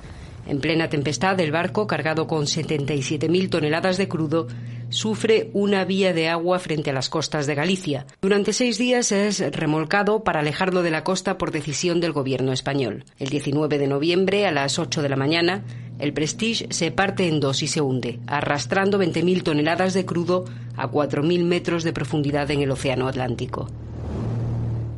[0.47, 4.47] En plena tempestad, el barco, cargado con 77.000 toneladas de crudo,
[4.91, 8.07] sufre una vía de agua frente a las costas de Galicia.
[8.21, 13.05] Durante seis días es remolcado para alejarlo de la costa por decisión del gobierno español.
[13.19, 15.65] El 19 de noviembre, a las 8 de la mañana,
[15.99, 20.45] el Prestige se parte en dos y se hunde, arrastrando 20.000 toneladas de crudo
[20.77, 23.69] a 4.000 metros de profundidad en el Océano Atlántico.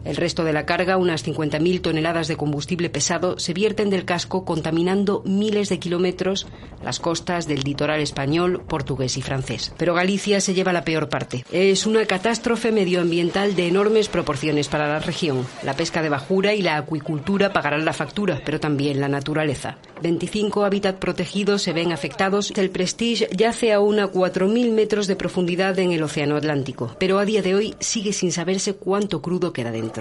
[0.04, 4.44] El resto de la carga, unas 50.000 toneladas de combustible pesado, se vierten del casco
[4.44, 6.46] contaminando miles de kilómetros
[6.82, 9.72] las costas del litoral español, portugués y francés.
[9.78, 11.44] Pero Galicia se lleva la peor parte.
[11.52, 15.46] Es una catástrofe medioambiental de enormes proporciones para la región.
[15.62, 19.78] La pesca de bajura y la acuicultura pagarán la factura, pero también la naturaleza.
[20.02, 22.52] 25 hábitats protegidos se ven afectados.
[22.56, 27.24] El Prestige yace aún a 4.000 metros de profundidad en el Océano Atlántico, pero a
[27.24, 29.91] día de hoy sigue sin saberse cuánto crudo queda dentro.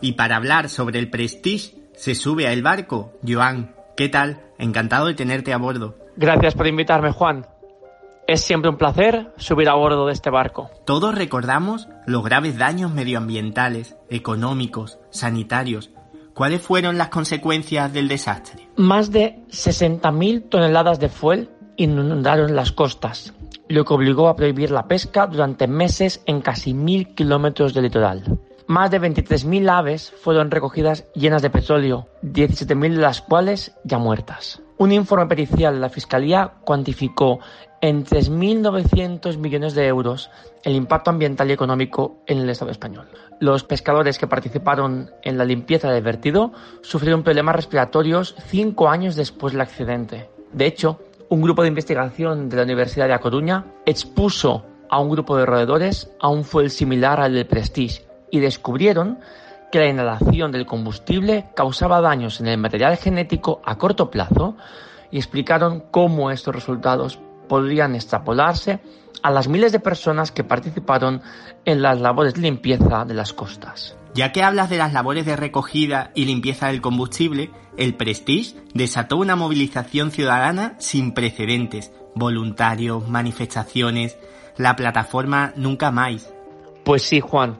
[0.00, 3.12] Y para hablar sobre el Prestige, se sube a el barco.
[3.26, 4.42] Joan, ¿qué tal?
[4.58, 5.96] Encantado de tenerte a bordo.
[6.16, 7.46] Gracias por invitarme, Juan.
[8.26, 10.70] Es siempre un placer subir a bordo de este barco.
[10.84, 15.90] Todos recordamos los graves daños medioambientales, económicos, sanitarios.
[16.34, 18.68] ¿Cuáles fueron las consecuencias del desastre?
[18.76, 23.34] Más de 60.000 toneladas de fuel inundaron las costas,
[23.72, 28.38] lo que obligó a prohibir la pesca durante meses en casi mil kilómetros de litoral.
[28.66, 34.62] Más de 23.000 aves fueron recogidas llenas de petróleo, 17.000 de las cuales ya muertas.
[34.78, 37.40] Un informe pericial de la Fiscalía cuantificó
[37.80, 40.30] en 3.900 millones de euros
[40.64, 43.08] el impacto ambiental y económico en el Estado español.
[43.40, 46.52] Los pescadores que participaron en la limpieza del vertido
[46.82, 50.30] sufrieron problemas respiratorios cinco años después del accidente.
[50.52, 51.00] De hecho,
[51.32, 55.46] un grupo de investigación de la Universidad de A Coruña expuso a un grupo de
[55.46, 59.18] roedores a un fuel similar al del Prestige y descubrieron
[59.70, 64.58] que la inhalación del combustible causaba daños en el material genético a corto plazo
[65.10, 67.18] y explicaron cómo estos resultados
[67.52, 68.80] podrían extrapolarse
[69.22, 71.20] a las miles de personas que participaron
[71.66, 73.94] en las labores de limpieza de las costas.
[74.14, 79.18] Ya que hablas de las labores de recogida y limpieza del combustible, el Prestige desató
[79.18, 84.16] una movilización ciudadana sin precedentes, voluntarios, manifestaciones,
[84.56, 86.32] la plataforma Nunca Más.
[86.86, 87.58] Pues sí, Juan.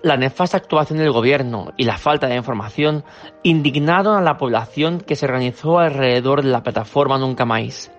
[0.00, 3.04] La nefasta actuación del gobierno y la falta de información
[3.42, 7.90] indignaron a la población que se organizó alrededor de la plataforma Nunca Más.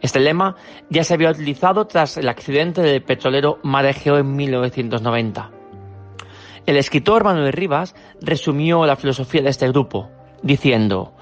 [0.00, 0.56] Este lema
[0.90, 5.50] ya se había utilizado tras el accidente del petrolero Marejeo en 1990.
[6.66, 10.10] El escritor Manuel Rivas resumió la filosofía de este grupo,
[10.42, 11.12] diciendo,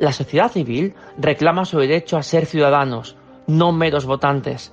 [0.00, 3.16] la sociedad civil reclama su derecho a ser ciudadanos,
[3.46, 4.72] no meros votantes.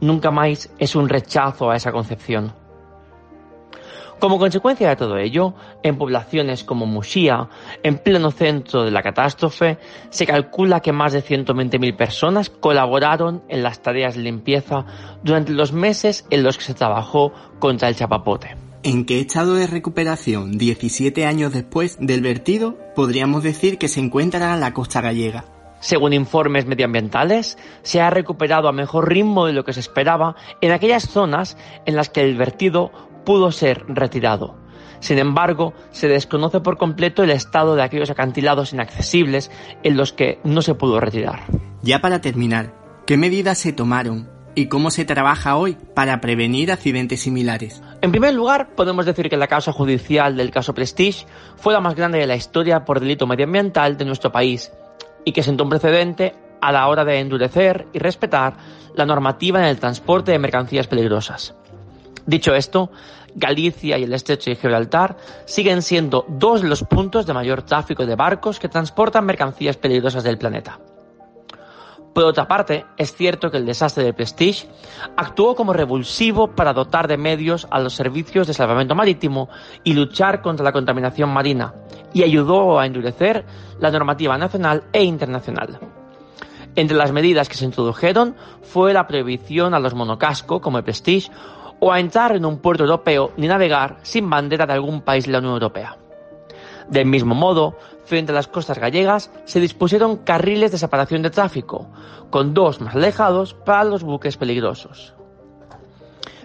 [0.00, 2.52] Nunca más es un rechazo a esa concepción.
[4.18, 5.54] Como consecuencia de todo ello,
[5.84, 7.48] en poblaciones como Muxía,
[7.84, 9.78] en pleno centro de la catástrofe,
[10.10, 14.84] se calcula que más de 120.000 personas colaboraron en las tareas de limpieza
[15.22, 18.56] durante los meses en los que se trabajó contra el chapapote.
[18.82, 24.56] ¿En qué estado de recuperación, 17 años después del vertido, podríamos decir que se encuentra
[24.56, 25.44] la costa gallega?
[25.80, 30.72] Según informes medioambientales, se ha recuperado a mejor ritmo de lo que se esperaba en
[30.72, 31.56] aquellas zonas
[31.86, 32.90] en las que el vertido
[33.24, 34.56] pudo ser retirado.
[35.00, 39.50] Sin embargo, se desconoce por completo el estado de aquellos acantilados inaccesibles
[39.82, 41.40] en los que no se pudo retirar.
[41.82, 42.74] Ya para terminar,
[43.06, 47.80] ¿qué medidas se tomaron y cómo se trabaja hoy para prevenir accidentes similares?
[48.02, 51.94] En primer lugar, podemos decir que la causa judicial del caso Prestige fue la más
[51.94, 54.72] grande de la historia por delito medioambiental de nuestro país
[55.24, 58.56] y que sentó un precedente a la hora de endurecer y respetar
[58.96, 61.54] la normativa en el transporte de mercancías peligrosas.
[62.26, 62.90] Dicho esto,
[63.34, 68.04] Galicia y el estrecho de Gibraltar siguen siendo dos de los puntos de mayor tráfico
[68.04, 70.78] de barcos que transportan mercancías peligrosas del planeta.
[72.14, 74.66] Por otra parte, es cierto que el desastre del Prestige
[75.16, 79.48] actuó como revulsivo para dotar de medios a los servicios de salvamento marítimo
[79.84, 81.74] y luchar contra la contaminación marina,
[82.12, 83.44] y ayudó a endurecer
[83.78, 85.78] la normativa nacional e internacional.
[86.74, 91.30] Entre las medidas que se introdujeron fue la prohibición a los monocasco, como el Prestige,
[91.80, 95.32] o a entrar en un puerto europeo ni navegar sin bandera de algún país de
[95.32, 95.96] la Unión Europea.
[96.88, 101.88] Del mismo modo, frente a las costas gallegas se dispusieron carriles de separación de tráfico,
[102.30, 105.14] con dos más alejados para los buques peligrosos.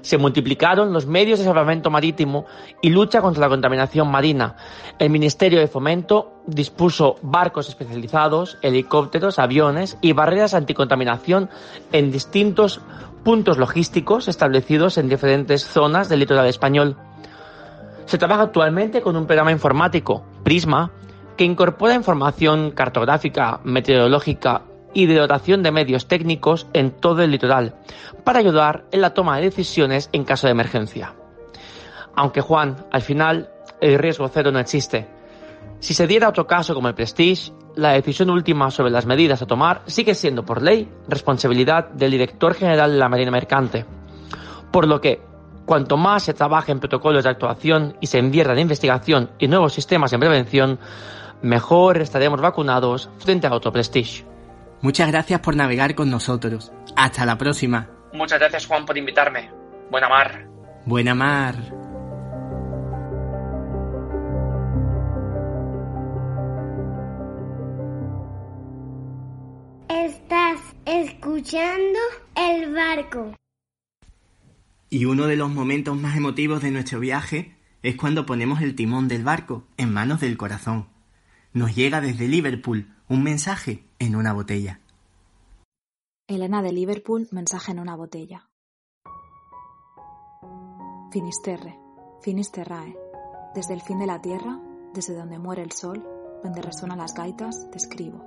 [0.03, 2.45] Se multiplicaron los medios de salvamento marítimo
[2.81, 4.57] y lucha contra la contaminación marina.
[4.99, 11.49] El Ministerio de Fomento dispuso barcos especializados, helicópteros, aviones y barreras anticontaminación
[11.93, 12.81] en distintos
[13.23, 16.97] puntos logísticos establecidos en diferentes zonas del litoral español.
[18.05, 20.91] Se trabaja actualmente con un programa informático, Prisma,
[21.37, 24.63] que incorpora información cartográfica, meteorológica
[24.93, 27.75] y de dotación de medios técnicos en todo el litoral,
[28.23, 31.13] para ayudar en la toma de decisiones en caso de emergencia.
[32.15, 33.49] Aunque Juan, al final,
[33.81, 35.07] el riesgo cero no existe.
[35.79, 39.47] Si se diera otro caso como el Prestige, la decisión última sobre las medidas a
[39.47, 43.85] tomar sigue siendo por ley responsabilidad del director general de la Marina Mercante.
[44.71, 45.21] Por lo que,
[45.65, 49.73] cuanto más se trabaje en protocolos de actuación y se invierta en investigación y nuevos
[49.73, 50.79] sistemas de prevención,
[51.41, 54.32] mejor estaremos vacunados frente a otro Prestige.
[54.84, 56.73] Muchas gracias por navegar con nosotros.
[56.97, 57.89] Hasta la próxima.
[58.11, 59.49] Muchas gracias Juan por invitarme.
[59.89, 60.45] Buena mar.
[60.86, 61.55] Buena mar.
[69.88, 71.99] Estás escuchando
[72.36, 73.38] el barco.
[74.89, 79.07] Y uno de los momentos más emotivos de nuestro viaje es cuando ponemos el timón
[79.07, 80.89] del barco en manos del corazón.
[81.53, 84.81] Nos llega desde Liverpool un mensaje en una botella.
[86.27, 88.49] Elena de Liverpool, mensaje en una botella.
[91.11, 91.79] Finisterre,
[92.21, 92.97] Finisterrae.
[93.55, 94.59] Desde el fin de la tierra,
[94.93, 96.05] desde donde muere el sol,
[96.43, 98.23] donde resuenan las gaitas, te escribo.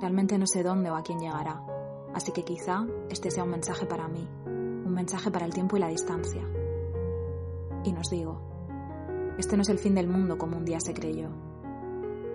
[0.00, 1.62] Realmente no sé dónde o a quién llegará,
[2.14, 5.80] así que quizá este sea un mensaje para mí, un mensaje para el tiempo y
[5.80, 6.42] la distancia.
[7.84, 11.28] Y nos digo, este no es el fin del mundo como un día se creyó.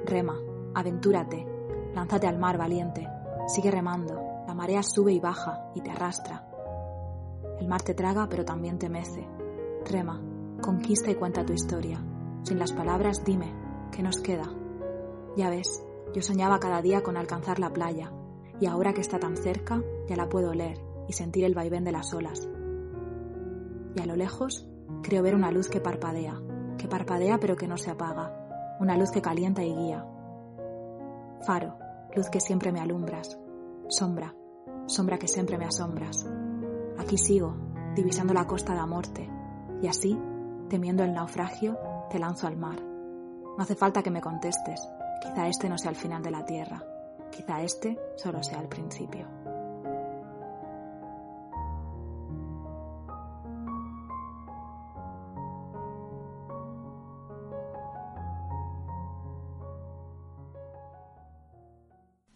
[0.05, 0.37] Rema,
[0.75, 1.54] aventúrate,
[1.95, 3.07] lánzate al mar valiente,
[3.47, 6.45] sigue remando, la marea sube y baja y te arrastra.
[7.59, 9.25] El mar te traga pero también te mece.
[9.89, 10.21] Rema,
[10.61, 12.03] conquista y cuenta tu historia.
[12.43, 13.53] Sin las palabras dime,
[13.91, 14.45] ¿qué nos queda?
[15.37, 15.83] Ya ves,
[16.13, 18.11] yo soñaba cada día con alcanzar la playa,
[18.59, 20.77] y ahora que está tan cerca, ya la puedo oler
[21.07, 22.47] y sentir el vaivén de las olas.
[23.95, 24.67] Y a lo lejos,
[25.01, 26.41] creo ver una luz que parpadea,
[26.77, 30.05] que parpadea pero que no se apaga, una luz que calienta y guía.
[31.45, 31.77] Faro,
[32.15, 33.37] luz que siempre me alumbras,
[33.89, 34.33] sombra,
[34.87, 36.25] sombra que siempre me asombras.
[36.97, 37.55] Aquí sigo,
[37.95, 39.29] divisando la costa de la muerte,
[39.81, 40.17] y así,
[40.69, 41.77] temiendo el naufragio,
[42.09, 42.81] te lanzo al mar.
[42.81, 44.81] No hace falta que me contestes,
[45.21, 46.83] quizá este no sea el final de la tierra,
[47.31, 49.44] quizá este solo sea el principio.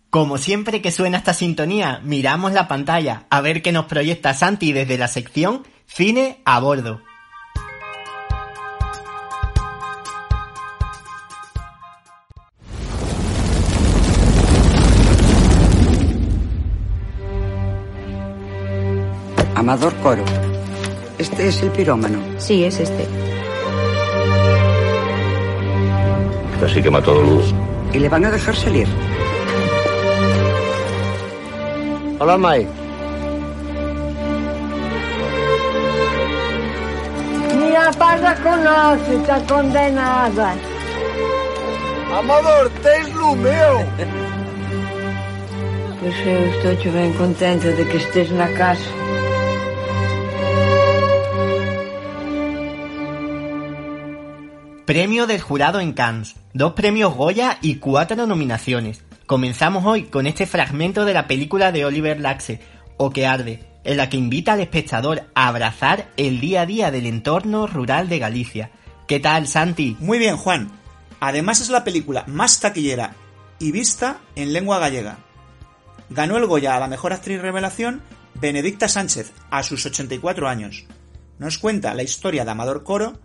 [0.09, 4.73] Como siempre que suena esta sintonía, miramos la pantalla a ver qué nos proyecta Santi
[4.73, 7.01] desde la sección Cine a bordo.
[19.53, 20.23] Amador Coro.
[21.19, 22.19] Este es el pirómano.
[22.37, 23.05] Sí, es este.
[26.65, 27.53] Así que mató a luz.
[27.93, 28.87] ¿Y le van a dejar salir?
[32.21, 32.69] Hola, Mike.
[37.55, 40.53] Mira, padre conoce, está condenada.
[42.17, 43.85] Amador, tens lumeo.
[46.01, 48.89] Pois eu estou ben contenta de que estés na casa.
[54.85, 59.08] Premio del jurado en Cannes, dos premios Goya y cuatro nominaciones.
[59.29, 62.61] Comenzamos hoy con este fragmento de la película de Oliver Laxe,
[62.97, 66.89] O que arde, en la que invita al espectador a abrazar el día a día
[66.89, 68.71] del entorno rural de Galicia.
[69.07, 69.95] ¿Qué tal, Santi?
[69.99, 70.71] Muy bien, Juan.
[71.19, 73.13] Además es la película más taquillera
[73.59, 75.19] y vista en lengua gallega.
[76.09, 78.01] Ganó el Goya a la mejor actriz revelación
[78.33, 80.85] Benedicta Sánchez, a sus 84 años.
[81.37, 83.19] Nos cuenta la historia de Amador Coro,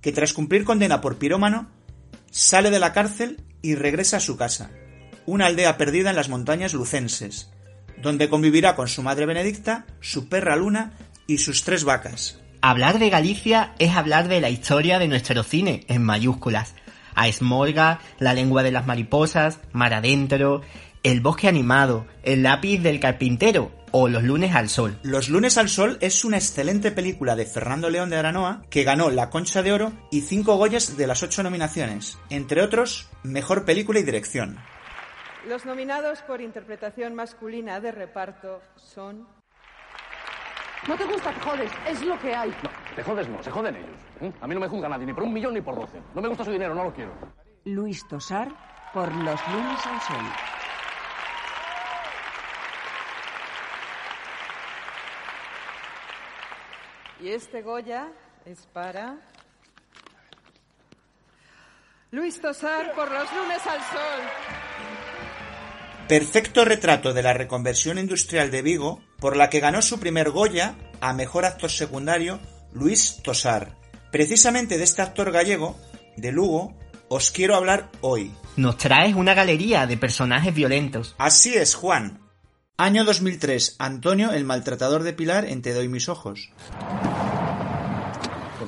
[0.00, 1.68] que tras cumplir condena por pirómano,
[2.30, 4.70] sale de la cárcel y regresa a su casa,
[5.26, 7.50] una aldea perdida en las montañas lucenses,
[8.00, 10.92] donde convivirá con su madre Benedicta, su perra Luna
[11.26, 12.38] y sus tres vacas.
[12.60, 16.74] Hablar de Galicia es hablar de la historia de nuestro cine, en mayúsculas.
[17.14, 20.62] A Esmolga, La lengua de las mariposas, Mar adentro,
[21.02, 24.98] El bosque animado, El lápiz del carpintero o Los lunes al sol.
[25.02, 29.10] Los lunes al sol es una excelente película de Fernando León de Aranoa que ganó
[29.10, 34.00] la Concha de Oro y cinco Goyas de las ocho nominaciones, entre otros, Mejor Película
[34.00, 34.58] y Dirección.
[35.46, 39.26] Los nominados por interpretación masculina de reparto son...
[40.86, 42.50] No te gusta, te jodes, es lo que hay.
[42.50, 44.00] No, te jodes no, se joden ellos.
[44.20, 44.32] ¿eh?
[44.40, 46.00] A mí no me juzga nadie, ni por un millón ni por doce.
[46.14, 47.12] No me gusta su dinero, no lo quiero.
[47.64, 48.48] Luis Tosar
[48.92, 50.24] por Los lunes al sol.
[57.20, 58.08] Y este Goya
[58.44, 59.16] es para...
[62.12, 64.71] Luis Tosar por Los lunes al sol.
[66.08, 70.74] Perfecto retrato de la reconversión industrial de Vigo, por la que ganó su primer Goya
[71.00, 72.40] a mejor actor secundario
[72.72, 73.76] Luis Tosar.
[74.10, 75.78] Precisamente de este actor gallego,
[76.16, 76.76] de Lugo,
[77.08, 78.32] os quiero hablar hoy.
[78.56, 81.14] Nos traes una galería de personajes violentos.
[81.18, 82.20] Así es, Juan.
[82.76, 83.76] Año 2003.
[83.78, 86.50] Antonio, el maltratador de Pilar en Te doy mis ojos.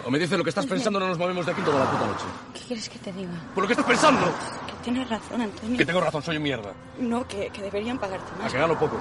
[0.07, 2.07] O me dices lo que estás pensando, no nos movemos de aquí toda la puta
[2.07, 2.25] noche.
[2.53, 3.33] ¿Qué quieres que te diga?
[3.55, 4.21] ¿Por lo que estás pensando?
[4.67, 5.79] Que tienes razón, Antonio.
[5.79, 6.73] Que tengo razón, soy un mierda.
[6.99, 8.53] No, que, que deberían pagarte A más.
[8.53, 8.99] que gano poco.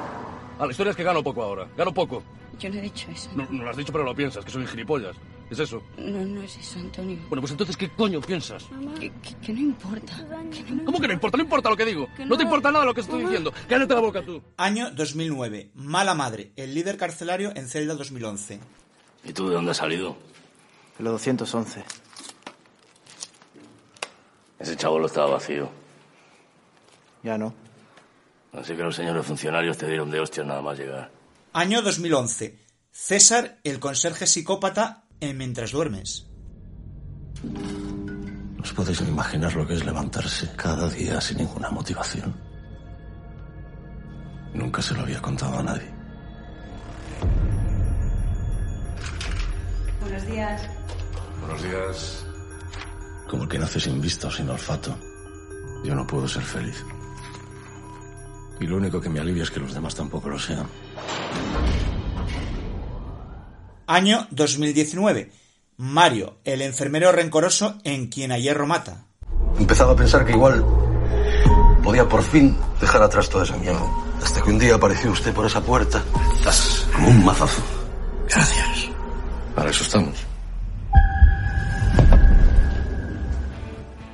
[0.59, 1.67] Ah, la historia es que gano poco ahora.
[1.75, 2.23] Gano poco.
[2.59, 3.29] Yo no he dicho eso.
[3.35, 5.15] No, no lo has dicho, pero lo piensas, que soy un gilipollas.
[5.49, 5.83] ¿Es eso?
[5.97, 7.17] No, no es eso, Antonio.
[7.27, 8.63] Bueno, pues entonces, ¿qué coño piensas?
[8.99, 10.13] Que, que- que no importa.
[10.51, 11.37] Que no- ¿Cómo que no importa?
[11.37, 12.07] No importa lo que digo.
[12.25, 13.51] No te importa nada lo que estoy diciendo.
[13.67, 14.41] Cállate la boca tú.
[14.57, 15.71] Año 2009.
[15.75, 18.59] Mala Madre, el líder carcelario en Celda 2011.
[19.25, 20.15] ¿Y tú de dónde has salido?
[20.99, 21.83] Lo 211.
[24.59, 25.69] Ese chavo estaba vacío.
[27.23, 27.53] Ya no.
[28.53, 31.11] Así que los señores funcionarios te dieron de hostias nada más llegar.
[31.53, 32.59] Año 2011.
[32.91, 36.27] César, el conserje psicópata en Mientras duermes.
[38.61, 42.33] ¿Os podéis imaginar lo que es levantarse cada día sin ninguna motivación?
[44.53, 45.91] Nunca se lo había contado a nadie.
[49.99, 50.61] Buenos días.
[51.45, 52.25] Buenos días.
[53.29, 54.95] Como el que nace sin vista o sin olfato.
[55.83, 56.85] Yo no puedo ser feliz.
[58.61, 60.65] Y lo único que me alivia es que los demás tampoco lo sean.
[63.87, 65.31] Año 2019.
[65.77, 69.03] Mario, el enfermero rencoroso en Quien a hierro mata.
[69.59, 70.63] Empezaba a pensar que igual
[71.83, 73.85] podía por fin dejar atrás toda esa mierda.
[74.23, 76.01] Hasta que un día apareció usted por esa puerta.
[76.41, 76.87] ¡zas!
[76.93, 77.61] Como un mazazo.
[78.29, 78.89] Gracias.
[79.53, 80.32] Para eso estamos.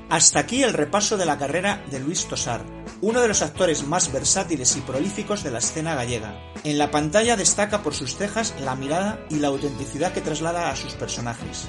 [0.09, 2.61] Hasta aquí el repaso de la carrera de Luis Tosar,
[2.99, 6.33] uno de los actores más versátiles y prolíficos de la escena gallega.
[6.63, 10.75] En la pantalla destaca por sus cejas la mirada y la autenticidad que traslada a
[10.75, 11.67] sus personajes.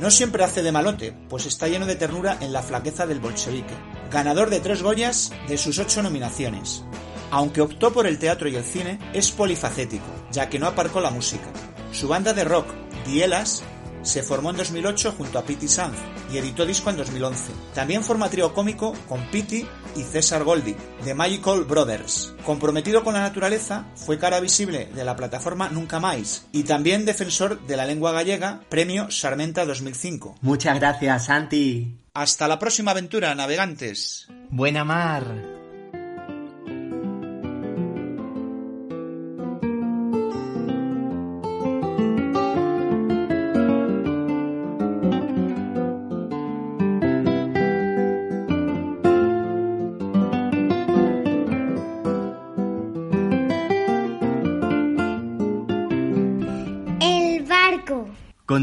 [0.00, 3.74] No siempre hace de malote, pues está lleno de ternura en la flaqueza del bolchevique,
[4.10, 6.82] ganador de tres Goyas de sus ocho nominaciones.
[7.30, 11.10] Aunque optó por el teatro y el cine, es polifacético, ya que no aparcó la
[11.10, 11.46] música.
[11.92, 12.66] Su banda de rock,
[13.06, 13.62] Dielas,
[14.04, 15.96] se formó en 2008 junto a Pity Sanz
[16.32, 17.52] y editó disco en 2011.
[17.74, 22.34] También forma trío cómico con Pity y César Goldi, de Magical Brothers.
[22.44, 27.60] Comprometido con la naturaleza, fue cara visible de la plataforma Nunca Más y también defensor
[27.66, 30.36] de la lengua gallega, premio Sarmenta 2005.
[30.42, 31.98] Muchas gracias, Santi.
[32.14, 34.28] Hasta la próxima aventura, navegantes.
[34.50, 35.53] Buena mar.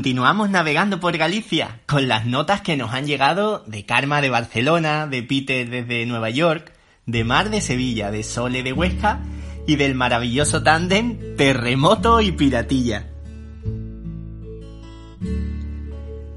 [0.02, 5.06] Continuamos navegando por Galicia con las notas que nos han llegado de Karma de Barcelona,
[5.06, 6.74] de Peter desde Nueva York,
[7.06, 9.22] de Mar de Sevilla, de Sole de Huesca
[9.68, 13.12] y del maravilloso tándem Terremoto y Piratilla.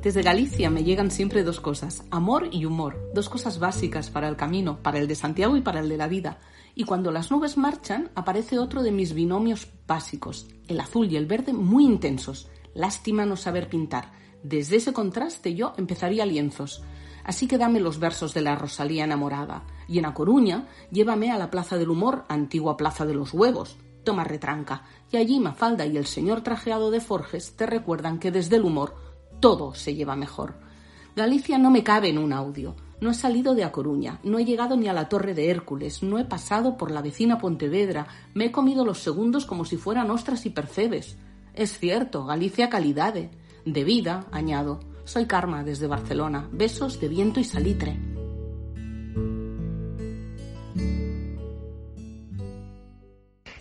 [0.02, 4.36] Desde Galicia me llegan siempre dos cosas, amor y humor, dos cosas básicas para el
[4.36, 6.38] camino, para el de Santiago y para el de la vida.
[6.74, 11.24] Y cuando las nubes marchan, aparece otro de mis binomios básicos, el azul y el
[11.24, 12.50] verde muy intensos.
[12.74, 14.12] Lástima no saber pintar.
[14.42, 16.82] Desde ese contraste yo empezaría lienzos.
[17.24, 19.64] Así que dame los versos de la Rosalía enamorada.
[19.88, 23.78] Y en A Coruña, llévame a la Plaza del Humor, antigua Plaza de los Huevos.
[24.04, 24.82] Toma retranca.
[25.10, 28.94] Y allí Mafalda y el señor trajeado de Forges te recuerdan que desde el humor
[29.40, 30.54] todo se lleva mejor.
[31.16, 32.74] Galicia no me cabe en un audio.
[33.00, 36.02] No he salido de A Coruña, no he llegado ni a la Torre de Hércules,
[36.02, 40.10] no he pasado por la vecina Pontevedra, me he comido los segundos como si fueran
[40.10, 41.16] ostras y percebes.
[41.54, 43.30] Es cierto, Galicia calidade.
[43.64, 44.80] De vida, añado.
[45.04, 46.48] Soy Karma desde Barcelona.
[46.52, 47.96] Besos de viento y salitre.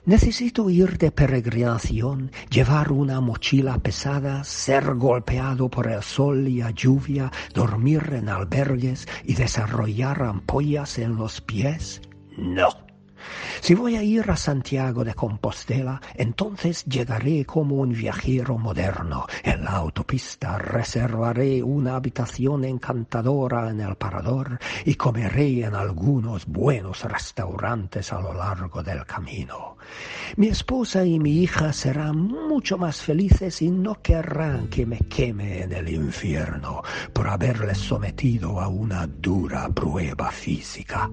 [0.05, 6.71] Necesito ir de peregrinación, llevar una mochila pesada, ser golpeado por el sol y la
[6.71, 12.01] lluvia, dormir en albergues y desarrollar ampollas en los pies.
[12.37, 12.67] No.
[13.61, 19.25] Si voy a ir a Santiago de Compostela, entonces llegaré como un viajero moderno.
[19.43, 27.03] En la autopista reservaré una habitación encantadora en el parador y comeré en algunos buenos
[27.03, 29.77] restaurantes a lo largo del camino.
[30.37, 35.61] Mi esposa y mi hija serán mucho más felices y no querrán que me queme
[35.61, 36.81] en el infierno
[37.13, 41.09] por haberles sometido a una dura prueba física.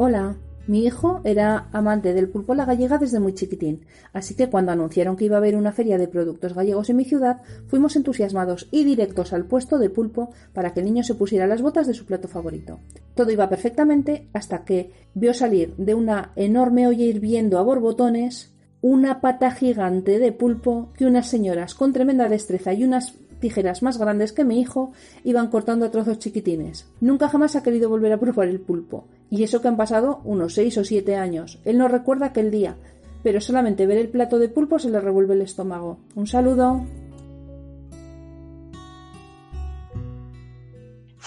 [0.00, 0.36] Hola,
[0.68, 5.16] mi hijo era amante del pulpo la gallega desde muy chiquitín, así que cuando anunciaron
[5.16, 8.84] que iba a haber una feria de productos gallegos en mi ciudad, fuimos entusiasmados y
[8.84, 12.06] directos al puesto de pulpo para que el niño se pusiera las botas de su
[12.06, 12.78] plato favorito.
[13.16, 19.20] Todo iba perfectamente hasta que vio salir de una enorme olla hirviendo a borbotones una
[19.20, 24.32] pata gigante de pulpo que unas señoras con tremenda destreza y unas tijeras más grandes
[24.32, 24.92] que mi hijo
[25.24, 26.86] iban cortando a trozos chiquitines.
[27.00, 29.06] Nunca jamás ha querido volver a probar el pulpo.
[29.30, 31.58] Y eso que han pasado unos seis o siete años.
[31.64, 32.76] Él no recuerda aquel día,
[33.22, 35.98] pero solamente ver el plato de pulpo se le revuelve el estómago.
[36.14, 36.84] Un saludo.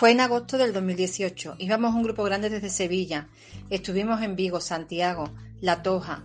[0.01, 1.57] Fue en agosto del 2018.
[1.59, 3.27] Íbamos un grupo grande desde Sevilla.
[3.69, 6.23] Estuvimos en Vigo, Santiago, La Toja.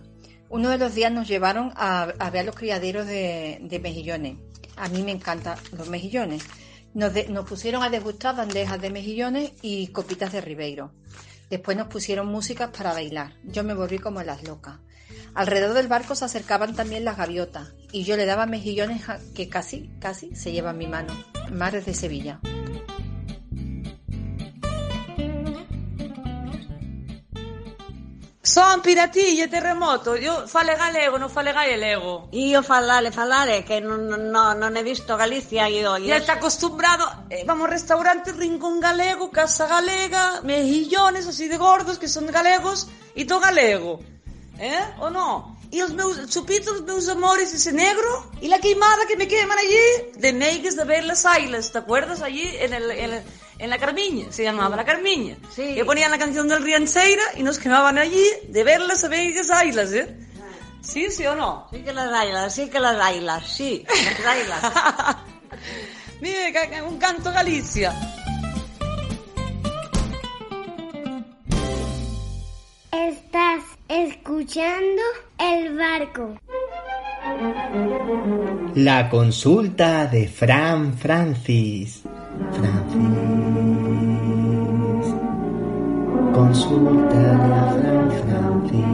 [0.49, 4.37] Uno de los días nos llevaron a, ver los criaderos de, de mejillones.
[4.77, 6.43] A mí me encantan los mejillones.
[6.93, 7.11] Nos,
[7.47, 10.91] pusieron a degustar bandejas de mejillones y copitas de Ribeiro.
[11.49, 13.33] Después nos pusieron músicas para bailar.
[13.43, 14.79] Yo me volví como las locas.
[15.33, 19.03] Alrededor del barco se acercaban también las gaviotas y yo le daba mejillones
[19.35, 21.13] que casi, casi se llevan mi mano.
[21.51, 22.39] Mares de Sevilla.
[28.47, 30.15] Son piratilla e terremoto.
[30.15, 32.29] Yo fale galego, non fale galego.
[32.31, 35.97] Io falare, falare, que non, non, non he visto Galicia e io...
[35.97, 42.07] Ya está acostumbrado, eh, vamos restaurante, rincón galego, casa galega, mejillones así de gordos que
[42.07, 42.87] son galegos
[43.19, 43.99] e todo galego.
[44.55, 44.95] Eh?
[45.03, 45.59] O no?
[45.69, 49.59] E os meus chupitos, os meus amores, ese negro, e la queimada que me queman
[49.59, 52.21] allí, de Neigues de ver las ailas, ¿te acuerdas?
[52.23, 53.23] Allí en el, en el
[53.59, 55.37] en la Carmiña, se llamaba la Carmiña.
[55.53, 55.75] Sí.
[55.75, 59.91] Que ponían la canción del Riancheira y nos quemaban allí de verlas a bellas ailas,
[59.93, 60.15] ¿eh?
[60.81, 61.67] ¿Sí, sí o no?
[61.71, 64.61] Sí que las ailas, sí que las ailas, sí, las ailas.
[66.21, 67.93] Mire, un canto Galicia.
[72.91, 75.01] Estás escuchando
[75.37, 76.37] el barco.
[78.75, 82.03] La consulta de Fran Francis.
[82.53, 83.36] Francis.
[86.47, 88.85] Consulta de Fran Francis.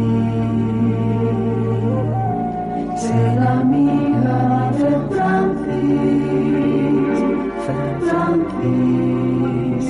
[3.04, 4.40] Ser amiga
[4.80, 7.20] de Fran Francis.
[7.66, 9.86] Fran Francis.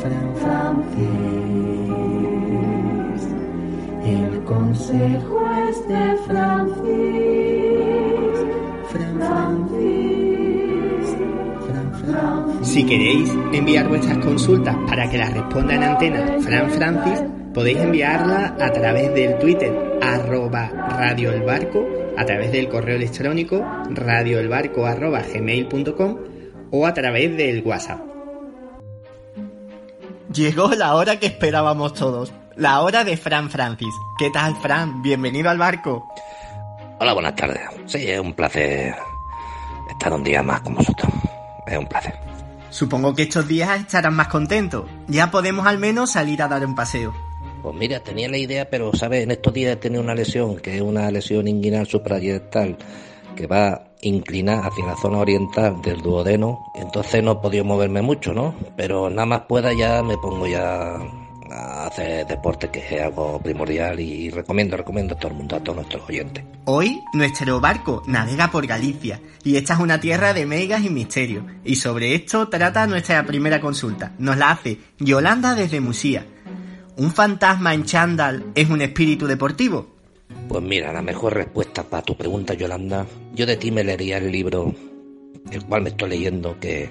[0.00, 1.22] Fran Francis.
[4.04, 5.31] El consejo
[13.52, 17.22] enviar vuestras consultas para que las responda en antena Fran Francis,
[17.52, 21.86] podéis enviarla a través del Twitter arroba Radio El Barco,
[22.16, 26.18] a través del correo electrónico radioelbarco arroba gmail.com
[26.70, 28.00] o a través del WhatsApp.
[30.32, 33.94] Llegó la hora que esperábamos todos, la hora de Fran Francis.
[34.18, 35.02] ¿Qué tal, Fran?
[35.02, 36.08] Bienvenido al barco.
[37.00, 37.60] Hola, buenas tardes.
[37.86, 38.94] Sí, es un placer
[39.90, 41.12] estar un día más con vosotros.
[41.66, 42.31] Es un placer.
[42.72, 44.86] Supongo que estos días estarán más contentos.
[45.06, 47.12] Ya podemos al menos salir a dar un paseo.
[47.62, 50.76] Pues mira, tenía la idea, pero sabes, en estos días he tenido una lesión, que
[50.76, 52.78] es una lesión inguinal suprayectal,
[53.36, 56.72] que va inclinada hacia la zona oriental del duodeno.
[56.74, 58.54] Entonces no he podido moverme mucho, ¿no?
[58.74, 60.96] Pero nada más pueda ya me pongo ya
[61.86, 65.76] hacer deporte, que es algo primordial y recomiendo, recomiendo a todo el mundo, a todos
[65.76, 66.44] nuestros oyentes.
[66.64, 71.44] Hoy nuestro barco navega por Galicia y esta es una tierra de megas y misterios.
[71.64, 74.12] Y sobre esto trata nuestra primera consulta.
[74.18, 76.26] Nos la hace Yolanda desde Musía.
[76.96, 79.88] ¿Un fantasma en chándal es un espíritu deportivo?
[80.48, 84.30] Pues mira, la mejor respuesta para tu pregunta, Yolanda, yo de ti me leería el
[84.30, 84.74] libro,
[85.50, 86.90] el cual me estoy leyendo, que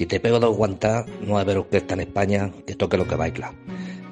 [0.00, 3.06] si te pego dos guantas, no va a haber orquesta en España que toque lo
[3.06, 3.52] que baila.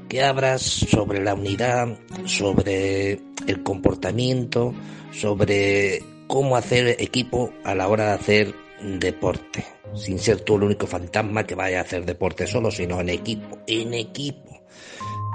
[0.07, 3.13] Que abras sobre la unidad, sobre
[3.47, 4.75] el comportamiento,
[5.13, 9.65] sobre cómo hacer equipo a la hora de hacer deporte.
[9.95, 13.57] Sin ser tú el único fantasma que vaya a hacer deporte solo, sino en equipo,
[13.67, 14.61] en equipo.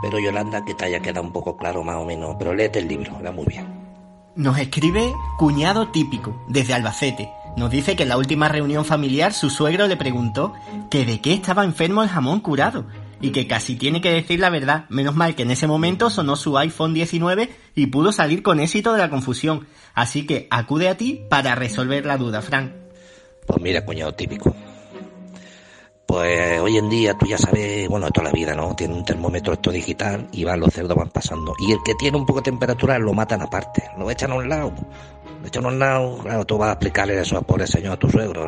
[0.04, 2.88] Pero Yolanda, que te haya quedado un poco claro más o menos, pero léete el
[2.88, 3.66] libro, era muy bien.
[4.36, 7.28] Nos escribe cuñado típico, desde Albacete.
[7.56, 10.54] Nos dice que en la última reunión familiar su suegro le preguntó
[10.90, 12.86] que de qué estaba enfermo el jamón curado
[13.22, 14.86] y que casi tiene que decir la verdad.
[14.90, 18.92] Menos mal que en ese momento sonó su iPhone 19 y pudo salir con éxito
[18.92, 19.68] de la confusión.
[19.94, 22.72] Así que acude a ti para resolver la duda, Frank.
[23.46, 24.54] Pues mira, cuñado típico.
[26.06, 28.76] Pues hoy en día tú ya sabes, bueno, toda la vida, ¿no?
[28.76, 31.54] Tiene un termómetro esto digital y van los cerdos van pasando.
[31.60, 34.50] Y el que tiene un poco de temperatura lo matan aparte, lo echan a un
[34.50, 34.74] lado.
[35.56, 38.48] A un lado, claro, tú vas a explicarle eso a pobre señor, a tu suegro.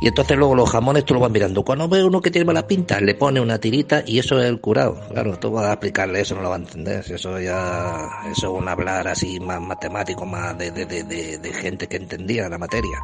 [0.00, 1.62] Y entonces luego los jamones tú lo vas mirando.
[1.64, 4.60] Cuando ve uno que tiene mala pinta, le pone una tirita y eso es el
[4.60, 4.98] curado.
[5.10, 7.04] Claro, tú vas a explicarle eso, no lo va a entender.
[7.10, 11.88] Eso ya, eso es un hablar así más matemático, más de, de, de, de, gente
[11.88, 12.98] que entendía la materia.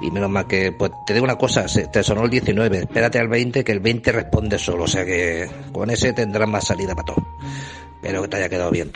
[0.00, 3.28] Y menos mal que, pues te digo una cosa, te sonó el 19, espérate al
[3.28, 7.06] 20, que el 20 responde solo, o sea que con ese tendrás más salida para
[7.06, 7.26] todo.
[8.00, 8.92] Pero que te haya quedado bien.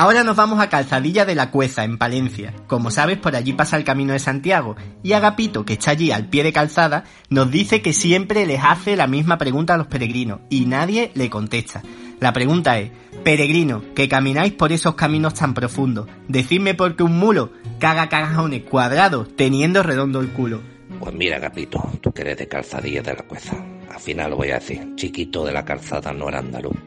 [0.00, 2.54] Ahora nos vamos a Calzadilla de la Cueza, en Palencia.
[2.66, 4.74] Como sabes, por allí pasa el Camino de Santiago.
[5.02, 8.96] Y Agapito, que está allí al pie de calzada, nos dice que siempre les hace
[8.96, 11.82] la misma pregunta a los peregrinos y nadie le contesta.
[12.18, 12.90] La pregunta es,
[13.24, 18.62] peregrino, que camináis por esos caminos tan profundos, decidme por qué un mulo caga cagajones
[18.62, 20.62] cuadrados teniendo redondo el culo.
[20.98, 23.62] Pues mira, Capito, tú que eres de calzadilla de la cueza.
[23.92, 26.78] Al final lo voy a decir, chiquito de la calzada no era andaluz.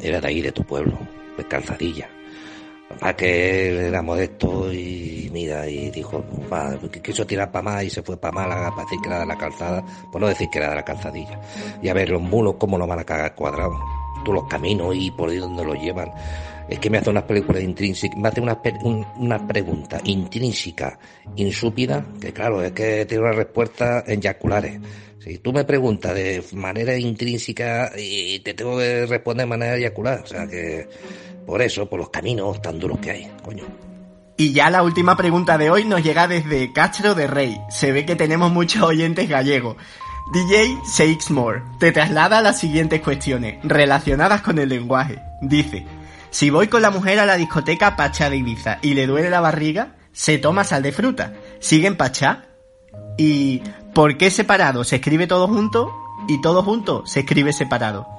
[0.00, 0.96] Era de ahí, de tu pueblo,
[1.38, 2.08] de calzadilla.
[2.88, 7.90] Papá que él era modesto y mira, y dijo, va, quiso tirar para más y
[7.90, 10.58] se fue para Málaga para decir que era de la calzada, por no decir que
[10.58, 11.38] era de la calzadilla.
[11.82, 13.76] Y a ver, los mulos, ¿cómo lo van a cagar cuadrados?
[14.24, 16.10] Tú los caminos y por ahí donde los llevan.
[16.68, 20.98] Es que me hace unas películas intrínsecas, me hace una, pe- un- una pregunta intrínseca,
[21.36, 24.80] insúpida, que claro, es que tiene una respuesta en yaculares.
[25.18, 30.20] Si tú me preguntas de manera intrínseca y te tengo que responder de manera yacular,
[30.22, 30.86] o sea que
[31.48, 33.64] por eso, por los caminos tan duros que hay, coño.
[34.36, 37.58] Y ya la última pregunta de hoy nos llega desde Castro de Rey.
[37.70, 39.76] Se ve que tenemos muchos oyentes gallegos.
[40.30, 45.22] DJ Seixmore te traslada a las siguientes cuestiones relacionadas con el lenguaje.
[45.40, 45.86] Dice,
[46.28, 49.40] si voy con la mujer a la discoteca Pachá de Ibiza y le duele la
[49.40, 51.32] barriga, se toma sal de fruta.
[51.60, 52.44] ¿Sigue en Pachá?
[53.16, 53.62] ¿Y
[53.94, 55.94] por qué separado se escribe todo junto
[56.28, 58.17] y todo junto se escribe separado?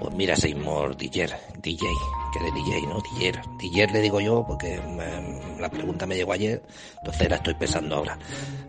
[0.00, 1.28] Pues mira, Seymour DJ,
[1.62, 1.86] DJ,
[2.32, 3.00] que eres DJ, ¿no?
[3.00, 6.62] DJ, DJ le digo yo porque me- la pregunta me llegó ayer,
[6.98, 8.18] entonces la estoy pensando ahora.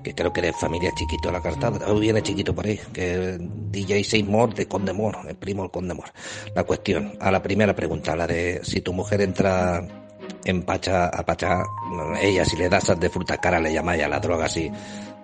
[0.04, 3.38] Que creo que eres familia chiquito de la cartada, hoy viene chiquito por ahí, que
[3.40, 6.06] DJ Seymour de Condemor, el primo del Condemor.
[6.56, 9.86] La cuestión, a la primera pregunta, la de si tu mujer entra
[10.46, 11.64] en pacha a pacha,
[12.22, 14.72] ella si le das de fruta cara le llamáis a la droga así,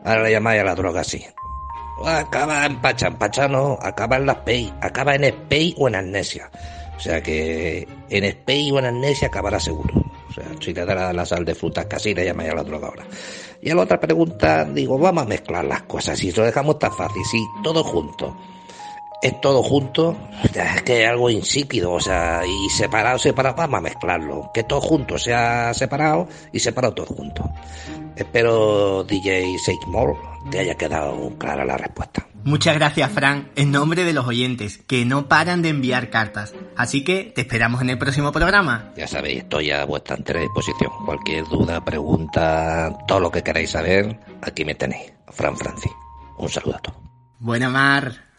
[0.03, 1.23] ahora le llamáis a la droga así.
[2.07, 5.95] Acaba en Pacha, en Pacha no, acaba en la SPEI, acaba en SPEI o en
[5.95, 6.49] Amnesia.
[6.95, 9.93] O sea que en SPEI o en Amnesia acabará seguro.
[10.29, 12.87] O sea, si le da la sal de frutas casi le llama ya la droga
[12.87, 13.05] ahora.
[13.61, 16.17] Y a la otra pregunta, digo, vamos a mezclar las cosas.
[16.17, 18.35] Si lo dejamos tan fácil, si todo junto
[19.21, 20.15] es todo junto,
[20.53, 24.51] es que es algo insípido, o sea, y separado, separado, vamos a mezclarlo.
[24.53, 27.49] Que todo junto sea separado y separado todo junto.
[28.15, 30.17] Espero, DJ Seymour,
[30.49, 32.27] te haya quedado clara la respuesta.
[32.43, 36.55] Muchas gracias, Fran, en nombre de los oyentes, que no paran de enviar cartas.
[36.75, 38.91] Así que te esperamos en el próximo programa.
[38.97, 40.91] Ya sabéis, estoy a vuestra entera disposición.
[41.05, 45.13] Cualquier duda, pregunta, todo lo que queráis saber, aquí me tenéis.
[45.29, 45.89] Fran Franci.
[46.37, 46.99] Un saludo a todos.
[47.39, 48.30] Buena mar.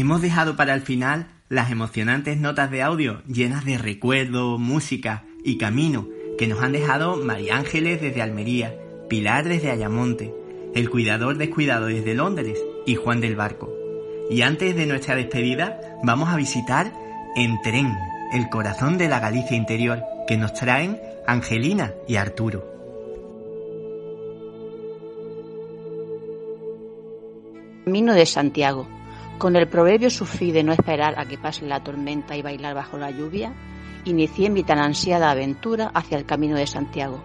[0.00, 5.58] Hemos dejado para el final las emocionantes notas de audio llenas de recuerdo, música y
[5.58, 8.74] camino que nos han dejado María Ángeles desde Almería,
[9.08, 10.34] Pilar desde Ayamonte,
[10.74, 13.72] el cuidador descuidado desde Londres y Juan del Barco.
[14.28, 16.92] Y antes de nuestra despedida vamos a visitar
[17.36, 17.94] en tren
[18.32, 22.76] el corazón de la Galicia interior que nos traen Angelina y Arturo.
[27.84, 28.95] Camino de Santiago.
[29.38, 32.96] Con el proverbio sufrí de no esperar a que pase la tormenta y bailar bajo
[32.96, 33.52] la lluvia,
[34.06, 37.22] inicié mi tan ansiada aventura hacia el camino de Santiago.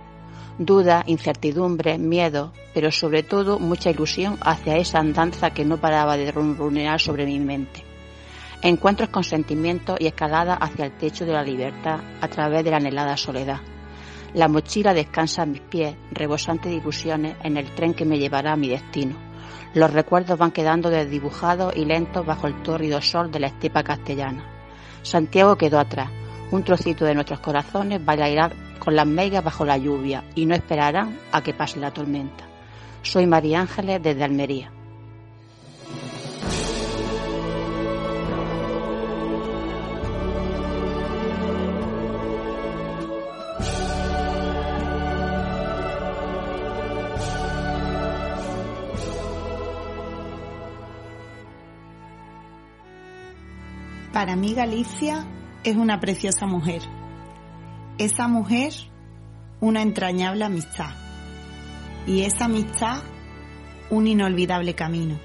[0.57, 6.32] Duda, incertidumbre, miedo, pero sobre todo mucha ilusión hacia esa andanza que no paraba de
[6.34, 7.84] runrunear sobre mi mente.
[8.62, 12.78] Encuentros con sentimientos y escalada hacia el techo de la libertad a través de la
[12.78, 13.62] anhelada soledad.
[14.34, 18.51] La mochila descansa a mis pies, rebosante de ilusiones, en el tren que me llevará
[18.51, 19.30] a mi destino.
[19.74, 24.43] Los recuerdos van quedando desdibujados y lentos bajo el tórrido sol de la estepa castellana.
[25.01, 26.09] Santiago quedó atrás.
[26.51, 31.17] Un trocito de nuestros corazones bailará con las meigas bajo la lluvia y no esperarán
[31.32, 32.43] a que pase la tormenta.
[33.01, 34.72] Soy María Ángeles desde Almería.
[54.22, 55.26] Para mí Galicia
[55.63, 56.84] es una preciosa mujer.
[57.97, 58.72] Esa mujer,
[59.59, 60.91] una entrañable amistad.
[62.05, 63.01] Y esa amistad,
[63.89, 65.19] un inolvidable camino.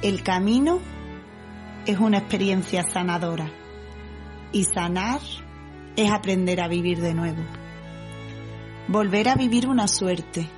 [0.00, 0.78] El camino
[1.86, 3.50] es una experiencia sanadora.
[4.52, 5.18] Y sanar
[5.96, 7.42] es aprender a vivir de nuevo.
[8.86, 10.48] Volver a vivir una suerte.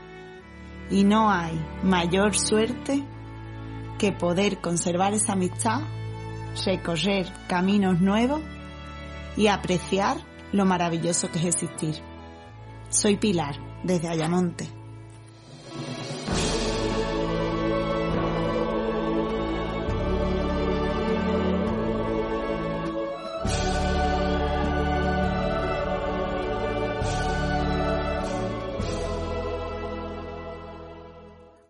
[0.90, 3.02] Y no hay mayor suerte
[3.98, 5.80] que poder conservar esa amistad
[6.64, 8.40] recorrer caminos nuevos
[9.36, 10.16] y apreciar
[10.52, 11.96] lo maravilloso que es existir.
[12.88, 14.75] Soy Pilar, desde Ayamonte.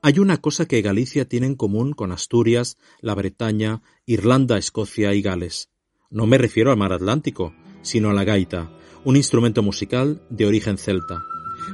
[0.06, 5.20] Hay una cosa que Galicia tiene en común con Asturias, la Bretaña, Irlanda, Escocia y
[5.20, 5.68] Gales.
[6.10, 7.52] No me refiero al mar Atlántico,
[7.82, 8.70] sino a la gaita,
[9.04, 11.24] un instrumento musical de origen celta.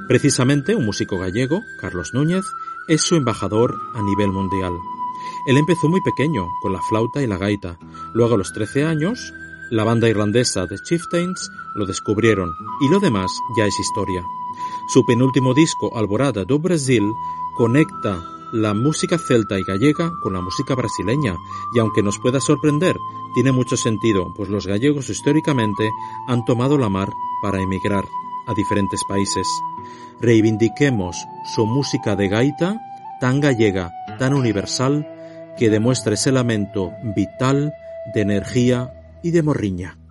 [0.08, 2.46] Precisamente un músico gallego, Carlos Núñez,
[2.88, 4.72] es su embajador a nivel mundial.
[5.46, 7.76] Él empezó muy pequeño, con la flauta y la gaita.
[8.14, 9.34] Luego a los 13 años,
[9.70, 14.24] la banda irlandesa The Chieftains lo descubrieron y lo demás ya es historia.
[14.88, 17.04] Su penúltimo disco, Alborada do Brasil,
[17.56, 18.22] conecta
[18.52, 21.36] la música celta y gallega con la música brasileña
[21.74, 22.96] y aunque nos pueda sorprender,
[23.34, 25.90] tiene mucho sentido, pues los gallegos históricamente
[26.28, 27.10] han tomado la mar
[27.40, 28.04] para emigrar
[28.46, 29.46] a diferentes países.
[30.20, 31.16] Reivindiquemos
[31.54, 32.80] su música de gaita
[33.20, 35.06] tan gallega, tan universal,
[35.56, 37.72] que demuestra ese lamento vital
[38.12, 40.01] de energía y de morriña.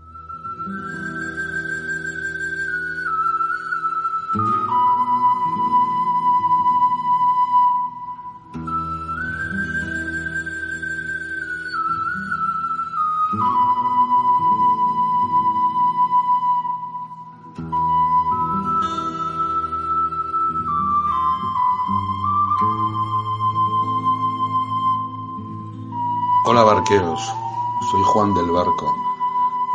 [26.91, 28.93] Soy Juan del Barco.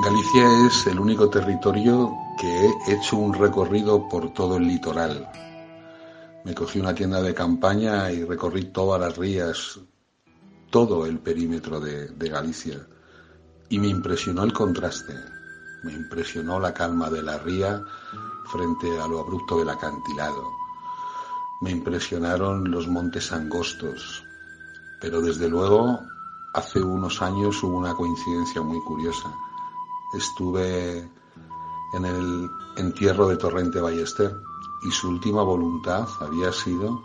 [0.05, 5.27] Galicia es el único territorio que he hecho un recorrido por todo el litoral.
[6.45, 9.81] Me cogí una tienda de campaña y recorrí todas las rías,
[10.69, 12.87] todo el perímetro de Galicia.
[13.71, 15.15] Y me impresionó el contraste,
[15.85, 17.83] me impresionó la calma de la ría
[18.53, 20.53] frente a lo abrupto del acantilado.
[21.63, 24.23] Me impresionaron los montes angostos,
[25.01, 25.99] pero desde luego
[26.57, 29.28] hace unos años hubo una coincidencia muy curiosa.
[30.15, 31.01] Estuve
[31.93, 34.41] en el entierro de Torrente Ballester
[34.83, 37.03] y su última voluntad había sido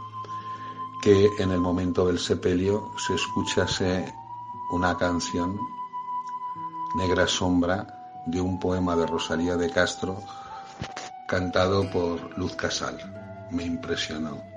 [1.02, 4.16] que en el momento del sepelio se escuchase
[4.72, 5.60] una canción,
[6.96, 10.18] Negra Sombra, de un poema de Rosalía de Castro,
[11.28, 13.48] cantado por Luz Casal.
[13.52, 14.51] Me impresionó.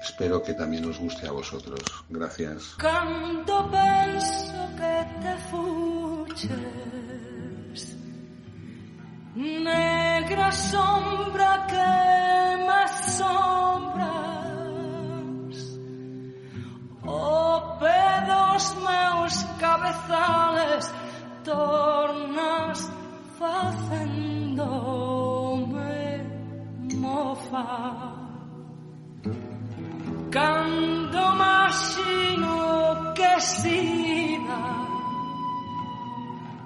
[0.00, 1.80] Espero que también os guste a vosotros.
[2.08, 2.74] Gracias.
[2.76, 6.98] Canto penso que te fuches
[9.34, 14.08] Negra sombra que me sombras
[17.04, 20.92] O pedos meus cabezales
[21.44, 22.90] tornas
[23.38, 24.68] facendome
[26.94, 28.27] mofar
[30.30, 34.62] cando m'axino que sida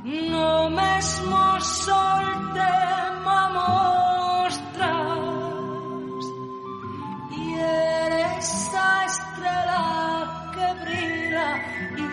[0.05, 2.25] No mesmo sol
[2.55, 2.75] te
[3.55, 5.05] mostras
[7.31, 11.49] E eres a estrela que brilla.
[11.99, 12.05] E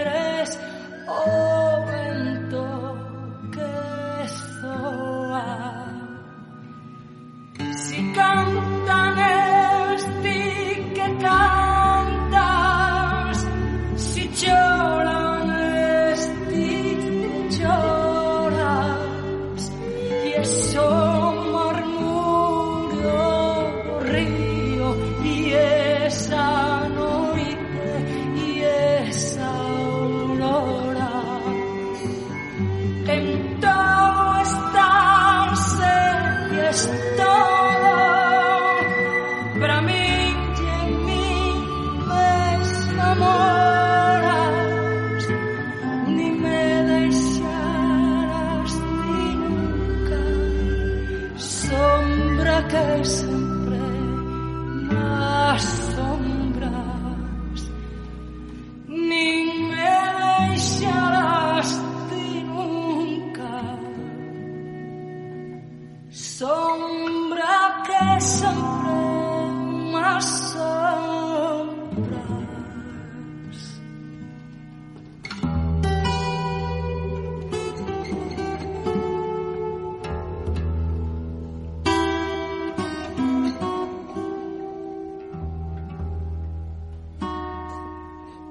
[0.00, 0.50] eres
[1.08, 2.64] oh o vento
[3.54, 3.72] que
[4.28, 5.48] soa
[7.72, 8.67] Si canto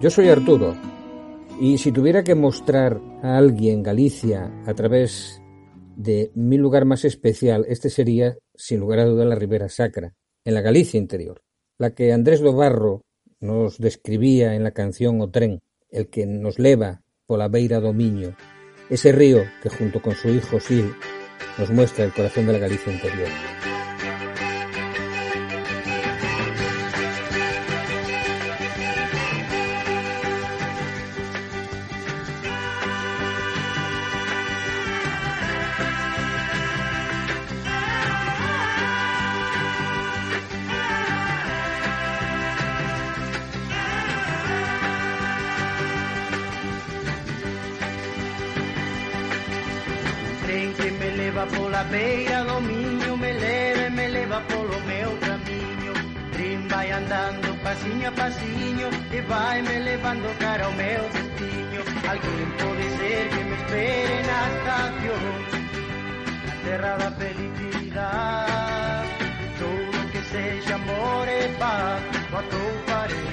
[0.08, 0.74] Yo soy Arturo
[1.60, 5.42] y si tuviera que mostrar a alguien Galicia a través
[5.98, 10.14] de mi lugar más especial, este sería, sin lugar a duda, la Ribera Sacra,
[10.46, 11.42] en la Galicia interior,
[11.78, 13.02] la que Andrés Dobarro
[13.42, 17.94] nos describía en la canción O Tren, el que nos leva pola beira do
[18.90, 20.88] ese río que junto con su hijo Sil
[21.60, 23.77] nos muestra el corazón de la Galicia interior.
[57.68, 61.82] Pasiño a pasiño E vai me levando cara ao meu destino.
[62.12, 65.24] Alguén pode ser que me espere na estación.
[66.64, 69.10] Terra da felicidade
[69.60, 72.04] Todo que sexa amor e paz.
[72.32, 73.32] O atouparei,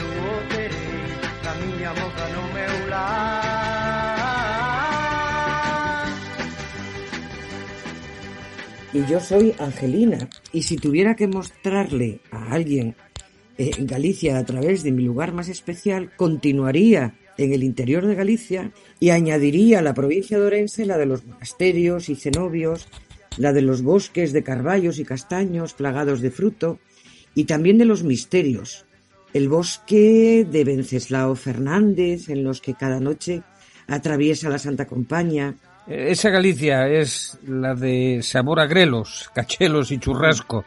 [0.00, 1.04] eu o terei
[1.44, 3.44] Na miña moza no meu lar
[8.92, 10.20] Y yo soy Angelina.
[10.52, 12.94] Y si tuviera que mostrarle a alguien
[13.58, 18.72] en Galicia a través de mi lugar más especial, continuaría en el interior de Galicia
[19.00, 22.88] y añadiría a la provincia de Orense la de los monasterios y cenobios,
[23.36, 26.78] la de los bosques de carballos y castaños plagados de fruto,
[27.34, 28.84] y también de los misterios,
[29.32, 33.42] el bosque de Venceslao Fernández, en los que cada noche
[33.88, 35.56] atraviesa la Santa Compañía,
[35.86, 40.64] Esa Galicia es la de sabor a grelos, cachelos y churrasco,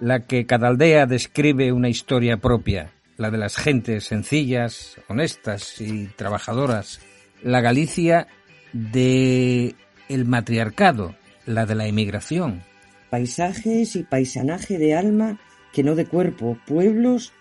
[0.00, 6.06] la que cada aldea describe una historia propia, la de las gentes sencillas, honestas y
[6.16, 7.00] trabajadoras,
[7.42, 8.28] la Galicia
[8.72, 9.74] de
[10.08, 11.14] el matriarcado,
[11.46, 12.62] la de la emigración.
[13.10, 15.38] paisajes y paisanaje de alma
[15.72, 17.32] que no de cuerpo, pueblos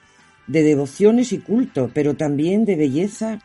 [0.48, 3.40] de devociones y culto, pero también de belleza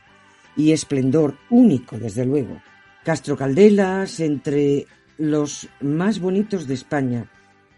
[0.57, 2.61] y esplendor único, desde luego.
[3.05, 7.27] Castro Caldelas, entre los más bonitos de España.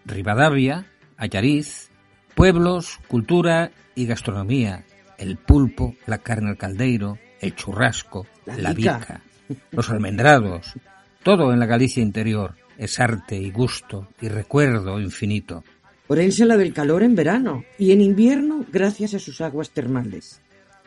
[0.04, 0.86] Rivadavia,
[1.22, 1.88] Ayariz,
[2.34, 4.84] pueblos, cultura y gastronomía,
[5.18, 9.22] el pulpo, la carne al caldeiro, el churrasco, La la, bica,
[9.70, 10.74] los almendrados,
[11.22, 15.62] todo en la Galicia interior es arte y gusto y recuerdo infinito.
[16.08, 20.40] Orense la del calor en verano y en invierno gracias a sus aguas termales.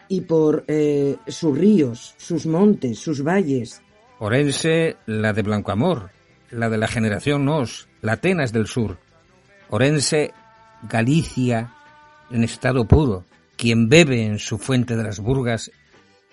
[0.10, 3.82] Y por eh, sus ríos, sus montes, sus valles.
[4.20, 6.10] Orense, la de Blanco Amor,
[6.52, 8.98] la de la generación Nos, la Atenas del Sur.
[9.70, 10.34] Orense,
[10.84, 11.72] Galicia,
[12.30, 13.26] en estado puro,
[13.58, 15.72] quien bebe en su fuente de las Burgas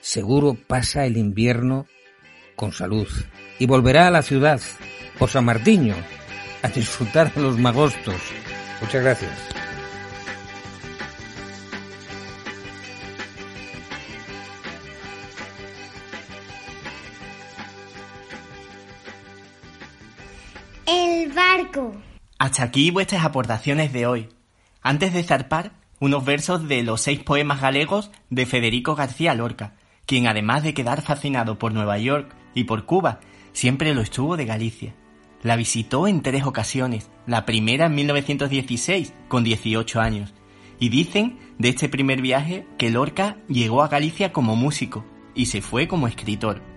[0.00, 1.86] seguro pasa el invierno
[2.56, 3.06] con salud
[3.58, 4.60] y volverá a la ciudad
[5.18, 5.94] por San Martiño
[6.62, 8.16] a disfrutar de los magostos.
[8.80, 9.61] Muchas gracias.
[22.42, 24.28] Hasta aquí vuestras aportaciones de hoy.
[24.82, 30.26] Antes de zarpar, unos versos de los seis poemas galegos de Federico García Lorca, quien
[30.26, 33.20] además de quedar fascinado por Nueva York y por Cuba,
[33.52, 34.92] siempre lo estuvo de Galicia.
[35.44, 40.34] La visitó en tres ocasiones, la primera en 1916, con 18 años.
[40.80, 45.04] Y dicen de este primer viaje que Lorca llegó a Galicia como músico
[45.36, 46.71] y se fue como escritor.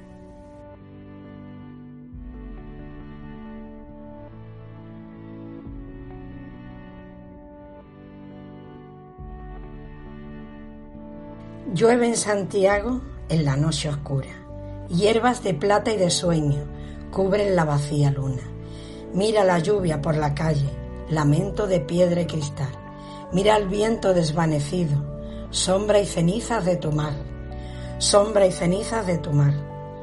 [11.76, 14.30] Llueve en Santiago en la noche oscura.
[14.88, 16.64] Hierbas de plata y de sueño
[17.12, 18.44] cubren la vacía luna.
[19.14, 20.70] Mira la lluvia por la calle,
[21.10, 22.72] lamento de piedra y cristal.
[23.34, 25.04] Mira el viento desvanecido,
[25.50, 27.12] sombra y cenizas de tu mar.
[27.98, 29.54] Sombra y cenizas de tu mar.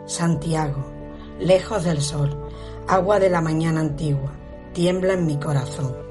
[0.04, 0.84] Santiago,
[1.40, 2.50] lejos del sol,
[2.86, 4.34] agua de la mañana antigua,
[4.74, 6.01] tiembla en mi corazón.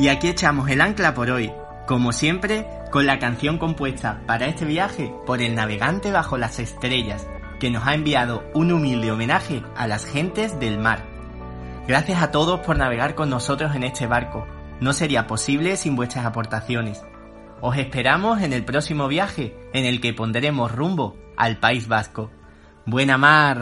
[0.00, 1.52] Y aquí echamos el ancla por hoy,
[1.86, 7.28] como siempre, con la canción compuesta para este viaje por el navegante bajo las estrellas,
[7.60, 11.04] que nos ha enviado un humilde homenaje a las gentes del mar.
[11.86, 14.46] Gracias a todos por navegar con nosotros en este barco.
[14.80, 17.04] No sería posible sin vuestras aportaciones.
[17.60, 22.30] Os esperamos en el próximo viaje, en el que pondremos rumbo al País Vasco.
[22.86, 23.60] Buena mar.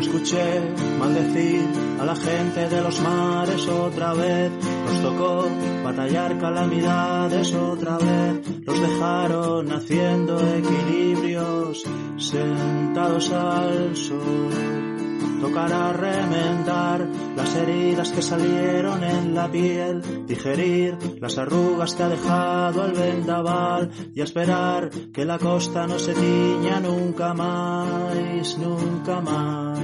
[0.00, 0.62] Escuché
[0.98, 1.68] maldecir
[2.00, 4.50] a la gente de los mares otra vez.
[4.86, 5.46] Nos tocó
[5.84, 8.64] batallar calamidades otra vez.
[8.64, 11.84] Los dejaron haciendo equilibrios
[12.16, 15.09] sentados al sol.
[15.40, 22.84] Tocará remendar las heridas que salieron en la piel, digerir las arrugas que ha dejado
[22.84, 29.80] el vendaval y esperar que la costa no se tiña nunca más, nunca más,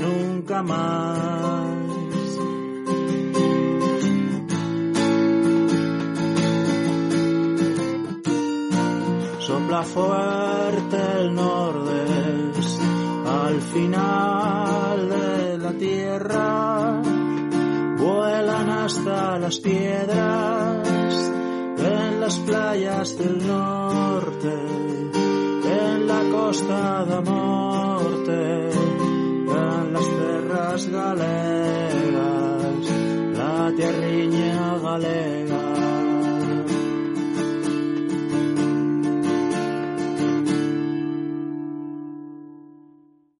[0.00, 1.84] nunca más.
[9.38, 11.63] Sopla fuerte el nordeste
[13.54, 17.00] al final de la tierra
[17.96, 20.88] vuelan hasta las piedras
[21.78, 24.54] en las playas del norte,
[25.84, 32.14] en la costa de morte, en las terras galegas,
[33.38, 35.63] la tierriña galega.